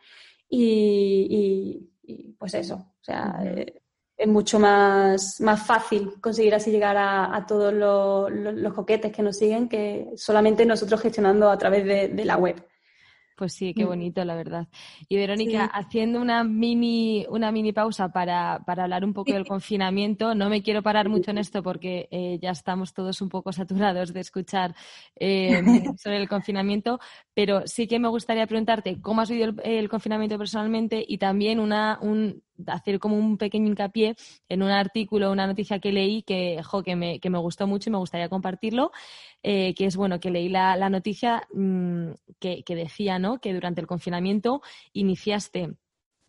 [0.49, 1.91] y,
[2.39, 3.81] pues eso, o sea, eh,
[4.17, 9.37] es mucho más, más fácil conseguir así llegar a, todos los, los, coquetes que nos
[9.37, 12.65] siguen que solamente nosotros gestionando a través de la web.
[13.37, 13.89] Pues sí, qué mm.
[13.89, 14.69] bonito, la verdad.
[15.09, 20.37] Y Verónica, haciendo una mini, una mini pausa para, para hablar un poco del confinamiento,
[20.37, 24.13] no me quiero parar mucho en esto porque eh, ya estamos todos un poco saturados
[24.13, 24.77] de escuchar
[25.17, 25.63] eh,
[25.99, 27.01] sobre el confinamiento,
[27.35, 31.99] pero sí que me gustaría preguntarte cómo has vivido el, confinamiento personalmente y también una,
[32.01, 34.15] un, hacer como un pequeño hincapié
[34.49, 37.93] en un artículo, una noticia que leí que, que, me, que me gustó mucho y
[37.93, 38.93] me gustaría compartirlo,
[39.45, 43.41] eh, que es bueno, que leí la, la noticia mm, que, que, decía ¿no?
[43.41, 44.63] que durante el confinamiento
[44.95, 45.75] iniciaste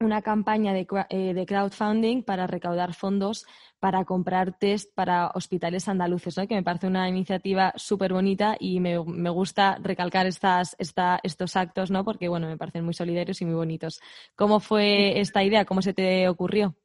[0.01, 3.45] una campaña de, eh, de, crowdfunding para recaudar fondos
[3.79, 6.45] para comprar test para hospitales andaluces, ¿no?
[6.45, 11.55] que me parece una iniciativa súper bonita y me, me, gusta recalcar estas, esta, estos
[11.55, 12.03] actos ¿no?
[12.03, 14.01] porque bueno, me parecen muy solidarios y muy bonitos.
[14.35, 15.63] ¿Cómo fue esta idea?
[15.63, 16.75] ¿Cómo se te ocurrió?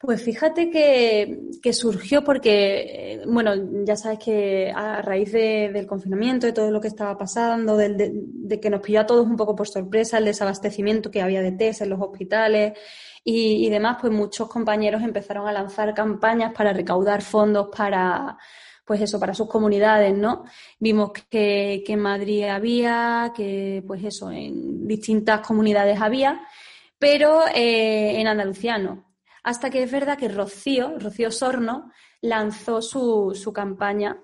[0.00, 3.52] Pues fíjate que, surgió porque, eh, bueno,
[3.84, 8.70] ya sabes que a raíz del confinamiento, de todo lo que estaba pasando, de, que
[8.70, 11.90] nos pilló a todos un poco por sorpresa el desabastecimiento que había de test en
[11.90, 12.78] los hospitales
[13.24, 18.38] y, demás, pues muchos compañeros empezaron a lanzar campañas para recaudar fondos para,
[18.84, 20.44] pues eso, para sus comunidades, ¿no?
[20.78, 26.40] Vimos que, en Madrid había, que pues eso, en distintas comunidades había,
[26.98, 29.07] pero eh, en Andalucía no
[29.42, 34.18] hasta que es verdad que Rocío, Rocío Sorno, lanzó su, su campaña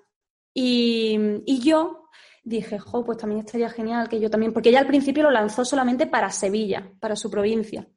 [0.53, 2.09] y, y, yo
[2.45, 5.65] dije, jo, pues también estaría genial que yo también, porque ella al principio lo lanzó
[5.65, 7.89] solamente para Sevilla, para su provincia,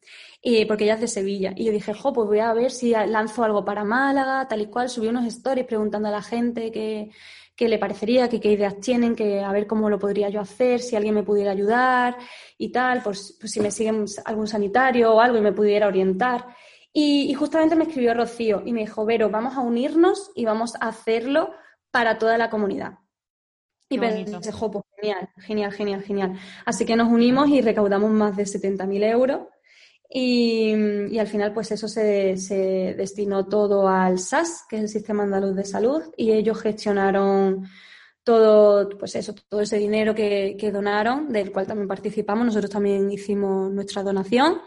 [0.41, 1.53] y porque ella es de Sevilla.
[1.56, 4.67] Y yo dije, jo, pues voy a ver si lanzo algo para Málaga, tal y
[4.67, 7.12] cual, subí unos stories preguntando a la gente qué,
[7.56, 10.80] qué le parecería, qué, qué ideas tienen, que a ver cómo lo podría yo hacer,
[10.80, 12.15] si alguien me pudiera ayudar
[12.58, 16.45] y tal, pues, pues si me siguen algún sanitario o algo y me pudiera orientar.
[16.93, 20.88] Y, justamente me escribió Rocío y me dijo, Vero, vamos a unirnos y vamos a
[20.88, 21.52] hacerlo
[21.91, 23.00] para toda la comunidad.
[23.89, 26.39] Y pensé, pues genial, genial, genial, genial.
[26.65, 29.41] Así que nos unimos y recaudamos más de 70.000 euros
[30.10, 35.23] Y, al final, pues eso se, se, destinó todo al SAS, que es el Sistema
[35.23, 37.67] Andaluz de Salud, y ellos gestionaron
[38.23, 42.45] todo, pues eso, todo ese dinero que, que donaron, del cual también participamos.
[42.45, 44.62] Nosotros también hicimos nuestra donación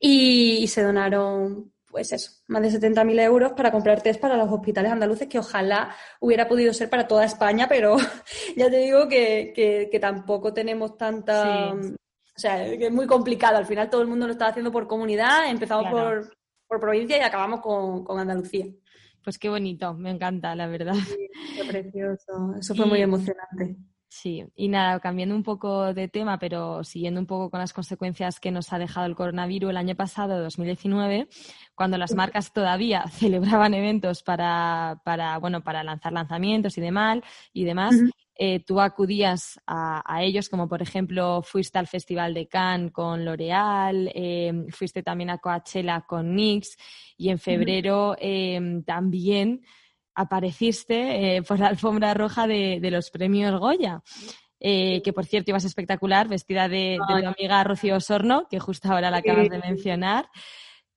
[0.00, 4.92] y, se donaron, pues eso, más de 70.000 euros para comprar test para los hospitales
[4.92, 7.96] andaluces, que ojalá hubiera podido ser para toda España, pero
[8.56, 9.52] ya te digo que,
[9.90, 11.72] que, tampoco tenemos tanta...
[11.72, 13.58] O sea, que es muy complicado.
[13.58, 17.20] Al final todo el mundo lo está haciendo por comunidad, empezamos por, por, provincia y
[17.20, 18.66] acabamos con, con, Andalucía.
[19.22, 20.94] Pues qué bonito, me encanta, la verdad.
[20.94, 23.76] Sí, qué precioso, eso fue muy emocionante.
[24.16, 28.38] Sí, y nada, cambiando un poco de tema, pero siguiendo un poco con las consecuencias
[28.38, 31.26] que nos ha dejado el coronavirus el año pasado, 2019,
[31.74, 37.18] cuando las marcas todavía celebraban eventos para, para bueno, para lanzar lanzamientos y demás,
[37.52, 37.96] y demás,
[38.36, 44.12] eh, tú acudías a, ellos, como por ejemplo fuiste al Festival de Cannes con L'Oreal,
[44.14, 46.76] eh, fuiste también a Coachella con NYX
[47.16, 49.62] y en febrero eh, también
[50.14, 54.02] apareciste por la alfombra roja de, los premios Goya.
[54.60, 59.10] que por cierto ibas espectacular, vestida de, de tu amiga Rocío Osorno, que justo ahora
[59.10, 60.28] la acabas de mencionar.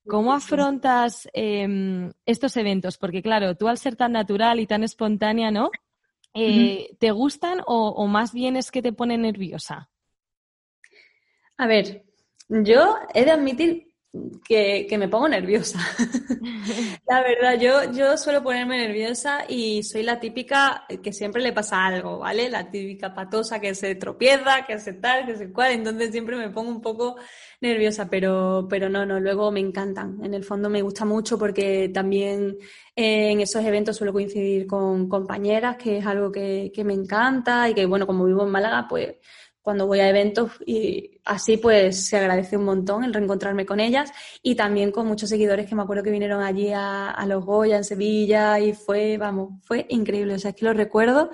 [0.08, 2.96] ¿Cómo afrontas em, estos eventos?
[2.96, 5.70] Porque claro, tú al ser tan natural y tan espontánea, ¿no?
[6.32, 9.90] Eh, ¿te gustan o, más bien es que te pone nerviosa?
[11.58, 12.04] A ver,
[12.48, 13.87] yo he de admitir
[14.44, 15.78] que, me pongo nerviosa.
[17.06, 21.84] la verdad, yo, yo suelo ponerme nerviosa y soy la típica que siempre le pasa
[21.84, 22.48] algo, ¿vale?
[22.48, 26.50] La típica patosa que se tropieza, que se tal, que se cual, entonces siempre me
[26.50, 27.16] pongo un poco
[27.60, 30.18] nerviosa, pero, pero no, no, luego me encantan.
[30.24, 32.56] En el fondo me gusta mucho porque también
[32.96, 37.68] eh, en esos eventos suelo coincidir con compañeras, que es algo que, que me encanta
[37.68, 39.16] y que, bueno, como vivo en Málaga, pues
[39.62, 44.10] cuando voy a eventos y así pues se agradece un montón el reencontrarme con ellas
[44.42, 47.76] y también con muchos seguidores que me acuerdo que vinieron allí a, a los Goya
[47.76, 51.30] en Sevilla y fue, vamos, fue increíble, o sea, es que lo recuerdo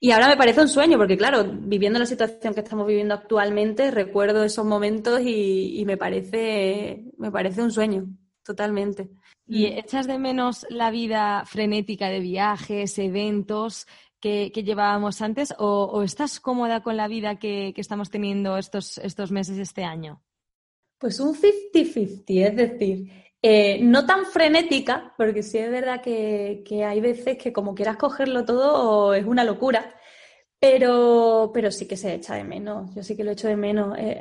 [0.00, 3.90] y ahora me parece un sueño porque claro, viviendo la situación que estamos viviendo actualmente,
[3.90, 8.06] recuerdo esos momentos y, y me parece, me parece un sueño,
[8.44, 9.10] totalmente.
[9.50, 13.86] ¿Y echas de menos la vida frenética de viajes, eventos?
[14.20, 19.58] Que, llevábamos antes o, estás cómoda con la vida que, estamos teniendo estos, estos meses
[19.58, 20.22] este año?
[20.98, 27.00] Pues un 50-50, es decir, eh, no tan frenética, porque sí es verdad que, hay
[27.00, 29.94] veces que como quieras cogerlo todo es una locura,
[30.58, 33.96] pero, pero sí que se echa de menos, yo sí que lo echo de menos.
[33.96, 34.18] Eh,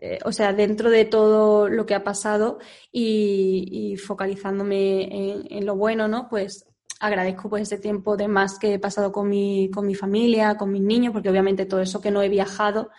[0.00, 2.60] eh, o sea, dentro de todo lo que ha pasado
[2.92, 6.28] y, focalizándome en, en, lo bueno, ¿no?
[6.28, 6.64] Pues
[7.04, 10.72] agradezco pues ese tiempo de más que he pasado con mi, con mi familia, con
[10.72, 12.90] mis niños, porque obviamente todo eso que no he viajado,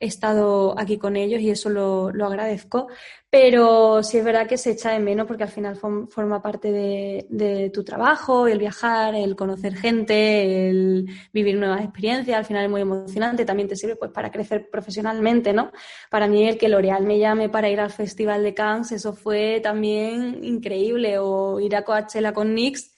[0.00, 2.88] he estado aquí con ellos y eso lo, lo agradezco.
[3.34, 7.70] Pero sí es verdad que se echa de menos porque al final forma parte de,
[7.74, 12.82] tu trabajo, el viajar, el conocer gente, el vivir nuevas experiencias, al final es muy
[12.82, 15.72] emocionante, también te sirve pues para crecer profesionalmente, ¿no?
[16.10, 19.58] Para mí el que L'Oreal me llame para ir al Festival de Cannes, eso fue
[19.60, 22.93] también increíble, o ir a Coachella con NYX,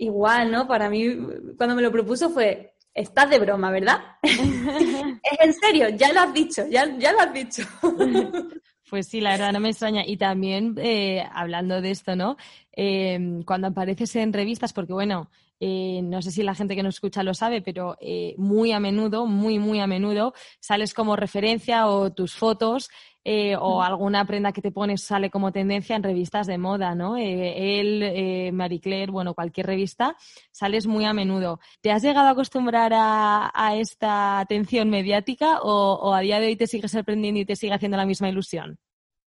[0.00, 0.66] igual, ¿no?
[0.66, 1.16] Para mí,
[1.56, 4.00] cuando me lo propuso fue, estás de broma, ¿verdad?
[4.22, 7.62] es en serio, ya lo has dicho, ya, ya lo has dicho.
[8.88, 10.04] Pues sí, la verdad no me extraña.
[10.04, 12.36] Y también, eh, hablando de esto, ¿no?
[12.72, 15.30] Eh, cuando apareces en revistas, porque bueno,
[15.62, 18.80] eh, no sé si la gente que nos escucha lo sabe, pero eh, muy a
[18.80, 22.88] menudo, muy, muy a menudo, sales como referencia o tus fotos
[23.24, 27.16] eh, o alguna prenda que te pones sale como tendencia en revistas de moda, ¿no?
[27.16, 30.16] él, Marie Claire, bueno, cualquier revista,
[30.52, 31.60] sales muy a menudo.
[31.80, 36.56] ¿Te has llegado a acostumbrar a, esta atención mediática o, o a día de hoy
[36.56, 38.78] te sigue sorprendiendo y te sigue haciendo la misma ilusión?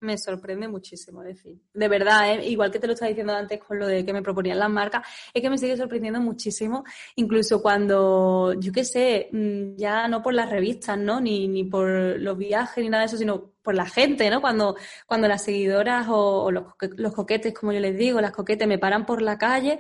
[0.03, 1.59] Me sorprende muchísimo, decir.
[1.73, 2.49] De verdad, ¿eh?
[2.49, 5.07] igual que te lo estaba diciendo antes con lo de que me proponían las marcas,
[5.33, 6.85] es que me sigue sorprendiendo muchísimo,
[7.17, 11.21] incluso cuando, yo qué sé, mm, ya no por las revistas, ¿no?
[11.21, 14.41] Ni, ni por los viajes ni nada de eso, sino por la gente, ¿no?
[14.41, 16.65] Cuando, cuando las seguidoras o, los,
[16.97, 19.79] los coquetes, como yo les digo, las coquetes me paran por la calle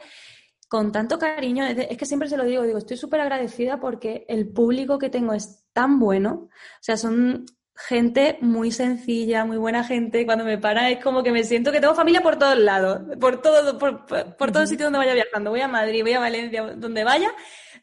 [0.69, 4.49] con tanto cariño, es que siempre se lo digo, digo, estoy súper agradecida porque el
[4.49, 7.45] público que tengo es tan bueno, o sea, son
[7.75, 10.25] gente muy sencilla, muy buena gente.
[10.27, 13.41] Cuando me para es como que me siento que tengo familia por todos lados, por
[13.41, 15.51] todo, por, por, todo sitio donde vaya viajando.
[15.51, 17.33] Voy a Madrid, voy a Valencia, donde vaya,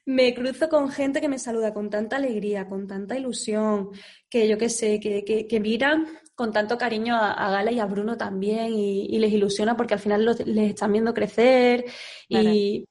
[0.06, 3.90] me cruzo con gente que me saluda con tanta alegría, con tanta ilusión,
[4.30, 8.18] que yo qué sé, que, que, miran con tanto cariño a, Gala y a Bruno
[8.18, 11.86] también y, les ilusiona porque al final les están viendo crecer
[12.28, 12.86] y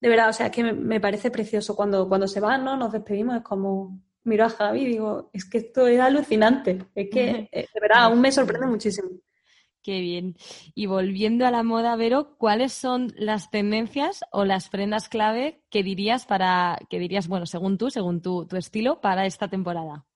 [0.00, 2.76] de verdad, o sea, es que me, me, parece precioso cuando, cuando se van, ¿no?
[2.76, 6.86] Nos despedimos, es como miro a Javi y digo, es que esto es alucinante.
[6.94, 9.10] Es que, eh, de verdad, aún me sorprende muchísimo.
[9.82, 10.34] Qué bien.
[10.74, 15.82] Y volviendo a la moda, Vero, ¿cuáles son las tendencias o las prendas clave que
[15.82, 20.06] dirías para, que dirías, bueno, según tú, según tu, tu estilo, para esta temporada?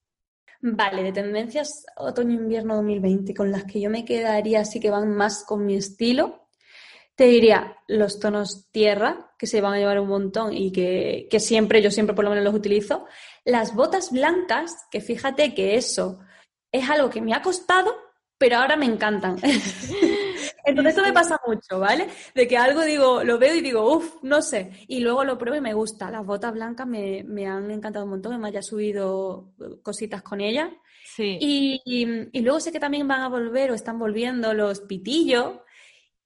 [0.61, 5.45] Vale, de tendencias otoño-invierno 2020, con las que yo me quedaría así que van más
[5.45, 6.48] con mi estilo,
[7.19, 11.41] te diría los tonos tierra, que se van a llevar un montón y que, que
[11.41, 13.07] siempre, yo siempre por lo menos los utilizo.
[13.45, 16.21] Las botas blancas, que fíjate que eso
[16.71, 17.93] es algo que me ha costado,
[18.39, 19.37] pero ahora me encantan.
[20.65, 22.07] Entonces esto me pasa mucho, ¿vale?
[22.37, 24.71] De que algo digo, lo veo y digo, uff, no sé.
[24.87, 26.13] Y luego lo pruebo y me gusta.
[26.13, 30.71] Las botas blancas me, me han encantado un montón, me haya subido cositas con ellas.
[31.17, 31.37] Sí.
[31.41, 35.57] Y, y, y, luego sé que también van a volver o están volviendo los pitillos,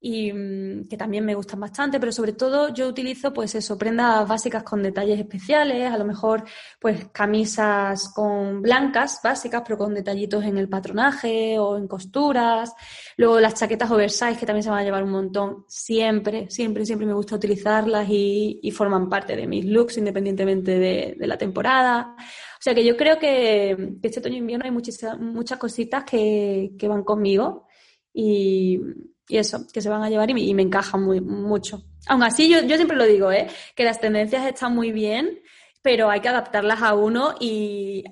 [0.04, 4.26] y mm, que también me gustan bastante, pero sobre todo yo utilizo pues eso, prendas
[4.26, 6.42] básicas con detalles especiales, a lo mejor
[6.80, 12.74] pues camisas con blancas básicas, pero con detallitos en el patronaje o en costuras,
[13.16, 17.06] luego las chaquetas oversize que también se van a llevar un montón, siempre, siempre, siempre
[17.06, 22.16] me gusta utilizarlas y, y forman parte de mis looks independientemente de, de, la temporada.
[22.18, 26.72] O sea que yo creo que, que este otoño invierno hay muchas, muchas cositas que,
[26.76, 27.68] que van conmigo
[28.12, 28.80] y,
[29.28, 31.82] y eso, que se van a llevar y me, y me encajan muy, mucho.
[32.06, 33.48] Aún así, yo, yo siempre lo digo, ¿eh?
[33.74, 35.40] que las tendencias están muy bien,
[35.82, 38.04] pero hay que adaptarlas a uno y,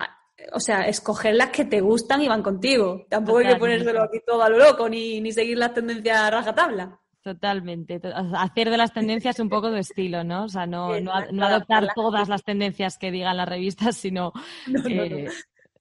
[0.53, 3.07] o sea, escoger las que te gustan y van contigo.
[3.09, 6.31] Tampoco hay que ponérselo aquí todo a lo loco, ni, ni seguir las tendencias a
[6.31, 7.01] rajatabla.
[7.23, 8.01] Totalmente.
[8.35, 10.45] Hacer de las tendencias un poco de estilo, ¿no?
[10.45, 14.33] O sea, no, no, no adoptar todas las tendencias que digan las revistas, sino...
[14.67, 14.83] No.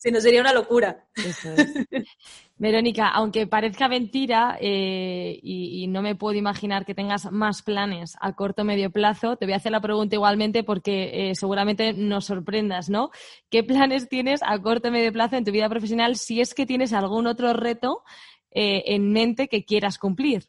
[0.02, 1.06] Si no, sería una locura.
[1.14, 1.74] Eso es.
[2.60, 8.34] Verónica, aunque parezca mentira eh, y, no me puedo imaginar que tengas más planes a
[8.34, 12.26] corto o medio plazo, te voy a hacer la pregunta igualmente porque eh, seguramente nos
[12.26, 13.12] sorprendas, ¿no?
[13.50, 16.66] ¿Qué planes tienes a corto o medio plazo en tu vida profesional si es que
[16.66, 18.04] tienes algún otro reto
[18.52, 20.44] eh, en mente que quieras cumplir?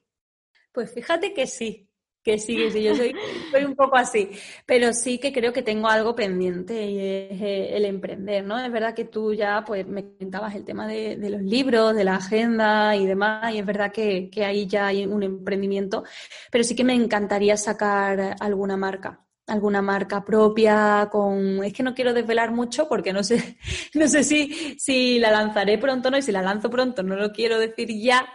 [0.72, 1.89] Pues fíjate que sí,
[2.22, 3.14] que sí, que sí, yo soy,
[3.50, 4.30] soy, un poco así,
[4.66, 8.58] pero sí que creo que tengo algo pendiente y es eh, el emprender, ¿no?
[8.58, 12.04] Es verdad que tú ya pues me comentabas el tema de, de los libros, de
[12.04, 16.04] la agenda y demás, y es verdad que, que, ahí ya hay un emprendimiento,
[16.50, 21.92] pero sí que me encantaría sacar alguna marca alguna marca propia con es que no
[21.92, 23.58] quiero desvelar mucho porque no sé
[23.94, 27.32] no sé si si la lanzaré pronto no y si la lanzo pronto no lo
[27.32, 28.28] quiero decir ya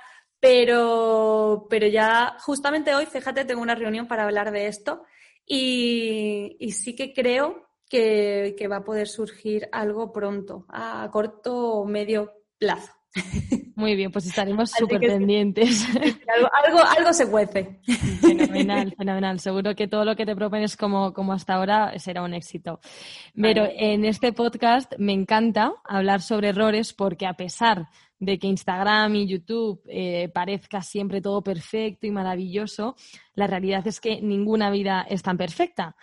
[0.45, 5.01] pero, pero ya justamente hoy, fíjate, tengo una reunión para hablar de esto
[5.43, 11.55] y, y sí que creo que, que, va a poder surgir algo pronto, a corto
[11.55, 12.91] o medio plazo.
[13.75, 15.85] Muy bien, pues estaremos súper pendientes.
[16.33, 17.79] Algo, algo, algo, se cuece.
[18.21, 19.39] Fenomenal, fenomenal.
[19.39, 22.79] Seguro que todo lo que te propones como, como hasta ahora será un éxito.
[23.33, 23.93] Pero vale.
[23.93, 27.89] en este podcast me encanta hablar sobre errores porque a pesar
[28.19, 32.95] de que Instagram y YouTube eh, parezca siempre todo perfecto y maravilloso,
[33.33, 35.95] la realidad es que ninguna vida es tan perfecta.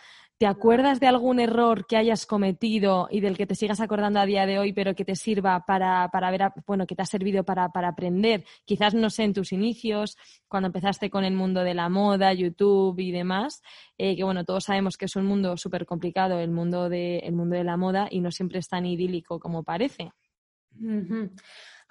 [0.43, 4.27] ¿Te acuerdas de algún error que hayas cometido y del que te sigas acordando a
[4.27, 7.45] día de hoy, pero que te sirva para, para ver, bueno, que te ha servido
[7.45, 8.45] para, para, aprender?
[8.65, 10.17] Quizás, no sé, en tus inicios,
[10.49, 13.63] cuando empezaste con el mundo de la moda, YouTube y demás,
[13.97, 17.35] eh, que bueno, todos sabemos que es un mundo súper complicado, el mundo, de, el
[17.35, 20.11] mundo de la moda, y no siempre es tan idílico como parece.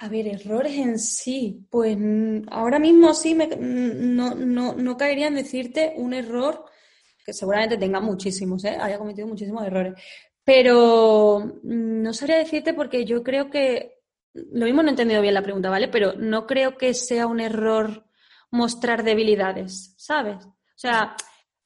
[0.02, 1.96] A ver, errores en sí, pues
[2.50, 6.66] ahora mismo sí me, no, no, no caería en decirte un error
[7.24, 8.78] que seguramente tenga muchísimos, ¿eh?
[8.82, 9.94] haya cometido muchísimos errores,
[10.44, 14.00] pero no sabría decirte porque yo creo que,
[14.34, 15.88] lo mismo no he entendido bien la pregunta, ¿vale?
[15.88, 18.08] Pero no creo que sea un error
[18.50, 20.44] mostrar debilidades, ¿sabes?
[20.44, 21.16] O sea,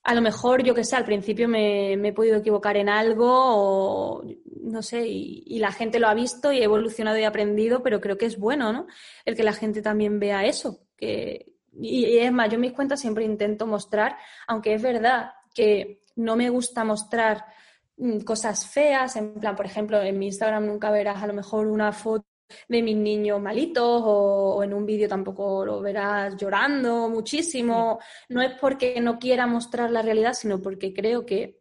[0.05, 3.27] a lo mejor, yo que sé, al principio me, me, he podido equivocar en algo
[3.27, 4.23] o
[4.61, 8.15] no sé, y, la gente lo ha visto y he evolucionado y aprendido, pero creo
[8.15, 8.85] que es bueno, ¿no?
[9.25, 10.79] El que la gente también vea eso.
[10.95, 14.15] Que, y, y es más, yo en mis cuentas siempre intento mostrar,
[14.47, 17.43] aunque es verdad que no me gusta mostrar
[17.97, 21.65] mm, cosas feas, en plan, por ejemplo, en mi Instagram nunca verás a lo mejor
[21.65, 22.27] una foto
[22.67, 27.99] de mis niños malitos o, o en un vídeo tampoco lo verás llorando muchísimo.
[28.29, 31.59] No es porque no quiera mostrar la realidad, sino porque creo que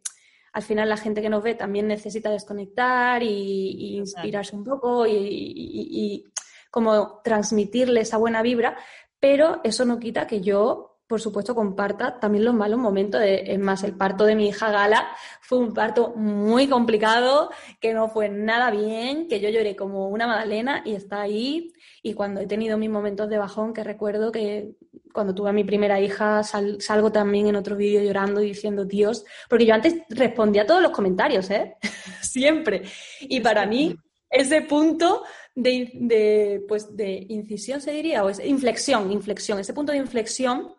[0.55, 5.05] al final la gente que nos ve también necesita desconectar y, y inspirarse un poco
[5.05, 6.25] y, y, y,
[6.71, 8.77] como transmitirle esa buena vibra,
[9.19, 13.21] pero eso no quita que yo por supuesto, comparta también los malos momentos.
[13.21, 15.07] De, es más, el parto de mi hija Gala
[15.41, 20.25] fue un parto muy complicado, que no fue nada bien, que yo lloré como una
[20.25, 21.73] magdalena y está ahí.
[22.01, 24.75] Y cuando he tenido mis momentos de bajón, que recuerdo que
[25.13, 28.83] cuando tuve a mi primera hija sal, salgo también en otro vídeo llorando y diciendo
[28.83, 31.77] Dios, porque yo antes respondía a todos los comentarios, ¿eh?
[32.21, 32.83] Siempre.
[33.21, 33.95] Y para mí
[34.29, 35.23] ese punto
[35.55, 40.74] de, pues, de incisión, se diría, o es inflexión, inflexión, ese punto de inflexión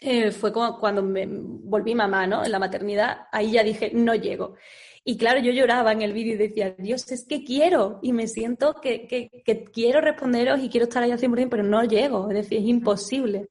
[0.00, 2.44] eh, fue como cuando me volví mamá, ¿no?
[2.44, 4.56] En la maternidad, ahí ya dije, no llego.
[5.04, 8.26] Y claro, yo lloraba en el vídeo y decía, Dios, es que quiero y me
[8.26, 12.36] siento que, que, quiero responderos y quiero estar ahí al 100%, pero no llego, es
[12.36, 13.50] decir, es imposible.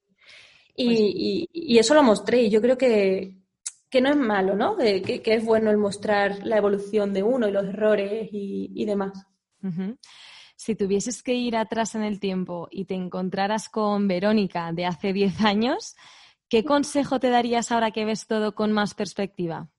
[0.76, 3.38] Y, pues y, eso lo mostré y yo creo que,
[3.88, 4.76] que no es malo, ¿no?
[4.76, 8.86] Que, que, es bueno el mostrar la evolución de uno y los errores y, y
[8.86, 9.14] demás.
[10.56, 15.14] Si tuvieses que ir atrás en el tiempo y te encontraras con Verónica de hace
[15.14, 15.96] 10 años,
[16.54, 19.72] ¿qué consejo te darías ahora que ves todo con más perspectiva?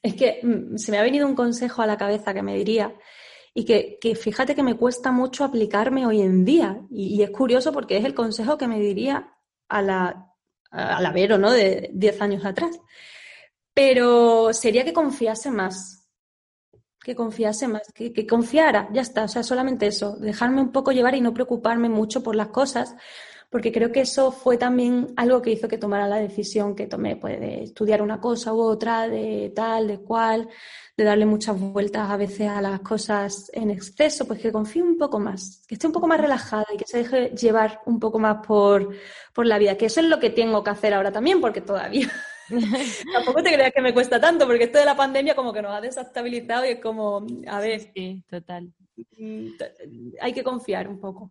[0.00, 2.94] Es que mm, se me ha venido un consejo a la cabeza que me diría
[3.52, 6.80] y que, fíjate que me cuesta mucho aplicarme hoy en día.
[6.88, 9.34] Y, es curioso porque es el consejo que me diría
[9.68, 10.32] a la,
[10.70, 11.50] a la ¿no?
[11.50, 12.78] De 10 años atrás.
[13.74, 16.08] Pero sería que confiase más,
[17.02, 21.16] que confiase más, que, confiara, ya está, o sea, solamente eso, dejarme un poco llevar
[21.16, 22.94] y no preocuparme mucho por las cosas,
[23.52, 27.16] porque creo que eso fue también algo que hizo que tomara la decisión que tomé,
[27.16, 30.48] pues de estudiar una cosa u otra, de tal, de cual,
[30.96, 34.96] de darle muchas vueltas a veces a las cosas en exceso, pues que confíe un
[34.96, 38.18] poco más, que esté un poco más relajada y que se deje llevar un poco
[38.18, 38.96] más por,
[39.34, 42.10] por la vida, que eso es lo que tengo que hacer ahora también, porque todavía
[43.12, 45.72] Tampoco te creas que me cuesta tanto, porque esto de la pandemia como que nos
[45.72, 47.92] ha desestabilizado y es como, a ver.
[47.94, 48.72] Sí, total.
[49.18, 49.46] Mm,
[50.20, 51.30] hay que confiar un poco.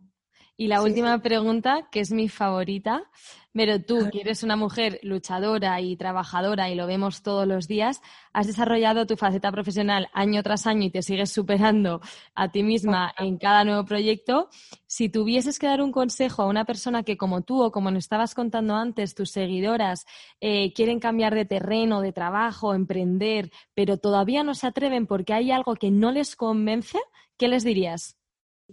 [0.62, 3.10] Y la última pregunta, que es mi favorita,
[3.52, 8.00] pero tú, que eres una mujer luchadora y trabajadora y lo vemos todos los días,
[8.32, 12.00] has desarrollado tu faceta profesional año tras año y te sigues superando
[12.36, 14.50] a ti misma en cada nuevo proyecto.
[14.86, 18.04] Si tuvieses que dar un consejo a una persona que como tú o como nos
[18.04, 20.06] estabas contando antes, tus seguidoras
[20.40, 25.50] eh, quieren cambiar de terreno, de trabajo, emprender, pero todavía no se atreven porque hay
[25.50, 27.00] algo que no les convence,
[27.36, 28.21] ¿qué les dirías?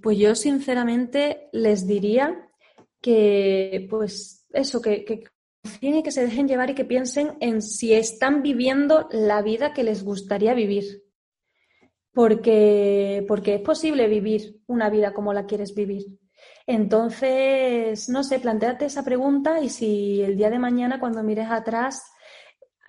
[0.02, 2.50] Pues yo sinceramente les diría
[3.02, 5.24] que, pues eso, que, que
[6.04, 10.04] que se dejen llevar y que piensen en si están viviendo la vida que les
[10.04, 11.04] gustaría vivir.
[12.14, 16.06] Porque, porque es posible vivir una vida como la quieres vivir.
[16.66, 22.02] Entonces, no sé, planteate esa pregunta y si el día de mañana cuando mires atrás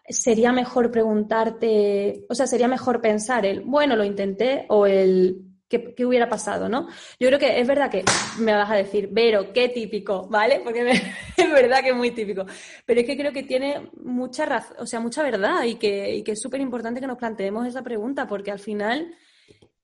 [0.08, 6.04] sería mejor preguntarte, o sea, sería mejor pensar el, bueno, lo intenté o el, ¿Qué,
[6.04, 6.88] hubiera pasado, no?
[7.20, 8.04] Yo creo que es verdad que
[8.40, 10.60] me vas a decir, Vero, qué típico, ¿vale?
[10.64, 10.90] Porque
[11.36, 12.44] es verdad que es muy típico.
[12.84, 16.40] Pero es que creo que tiene mucha razón, o sea, mucha verdad y que, es
[16.40, 19.14] súper importante que nos planteemos esa pregunta, porque al final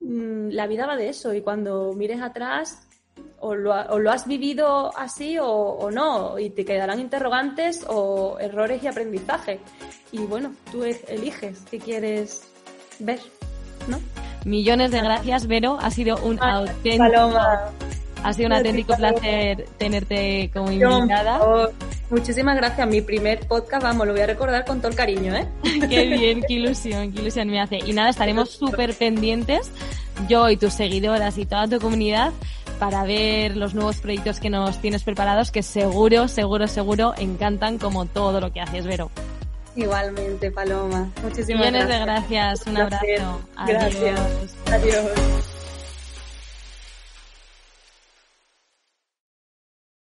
[0.01, 2.89] mm, la vida va de eso y cuando mires atrás
[3.39, 8.89] o lo, has vivido así o, o, no, y te quedarán interrogantes o errores y
[8.89, 9.61] aprendizaje.
[10.11, 12.43] Y bueno, tú eliges qué quieres
[12.99, 13.21] ver,
[13.87, 14.01] ¿no?
[14.47, 15.77] Millones de gracias, Vero.
[15.81, 17.37] Ha sido un auténtico.
[18.23, 21.41] Ha sido un auténtico placer tenerte como invitada.
[22.11, 22.87] Muchísimas gracias.
[22.87, 25.49] Mi primer podcast, vamos, lo voy a recordar con todo el cariño, ¿eh?
[25.91, 27.79] qué bien, qué ilusión, qué ilusión me hace.
[27.85, 29.73] Y nada, estaremos súper pendientes,
[30.29, 32.33] yo y tus seguidoras y toda tu comunidad,
[32.79, 38.07] para ver los nuevos proyectos que nos tienes preparados, que seguro, seguro, seguro encantan como
[38.07, 39.11] todo lo que haces, Vero.
[39.77, 41.11] Igualmente, Paloma.
[41.23, 42.67] Muchísimas Millones de gracias.
[42.67, 43.05] Un abrazo.
[43.67, 44.57] Gracias.
[44.67, 45.56] Adiós.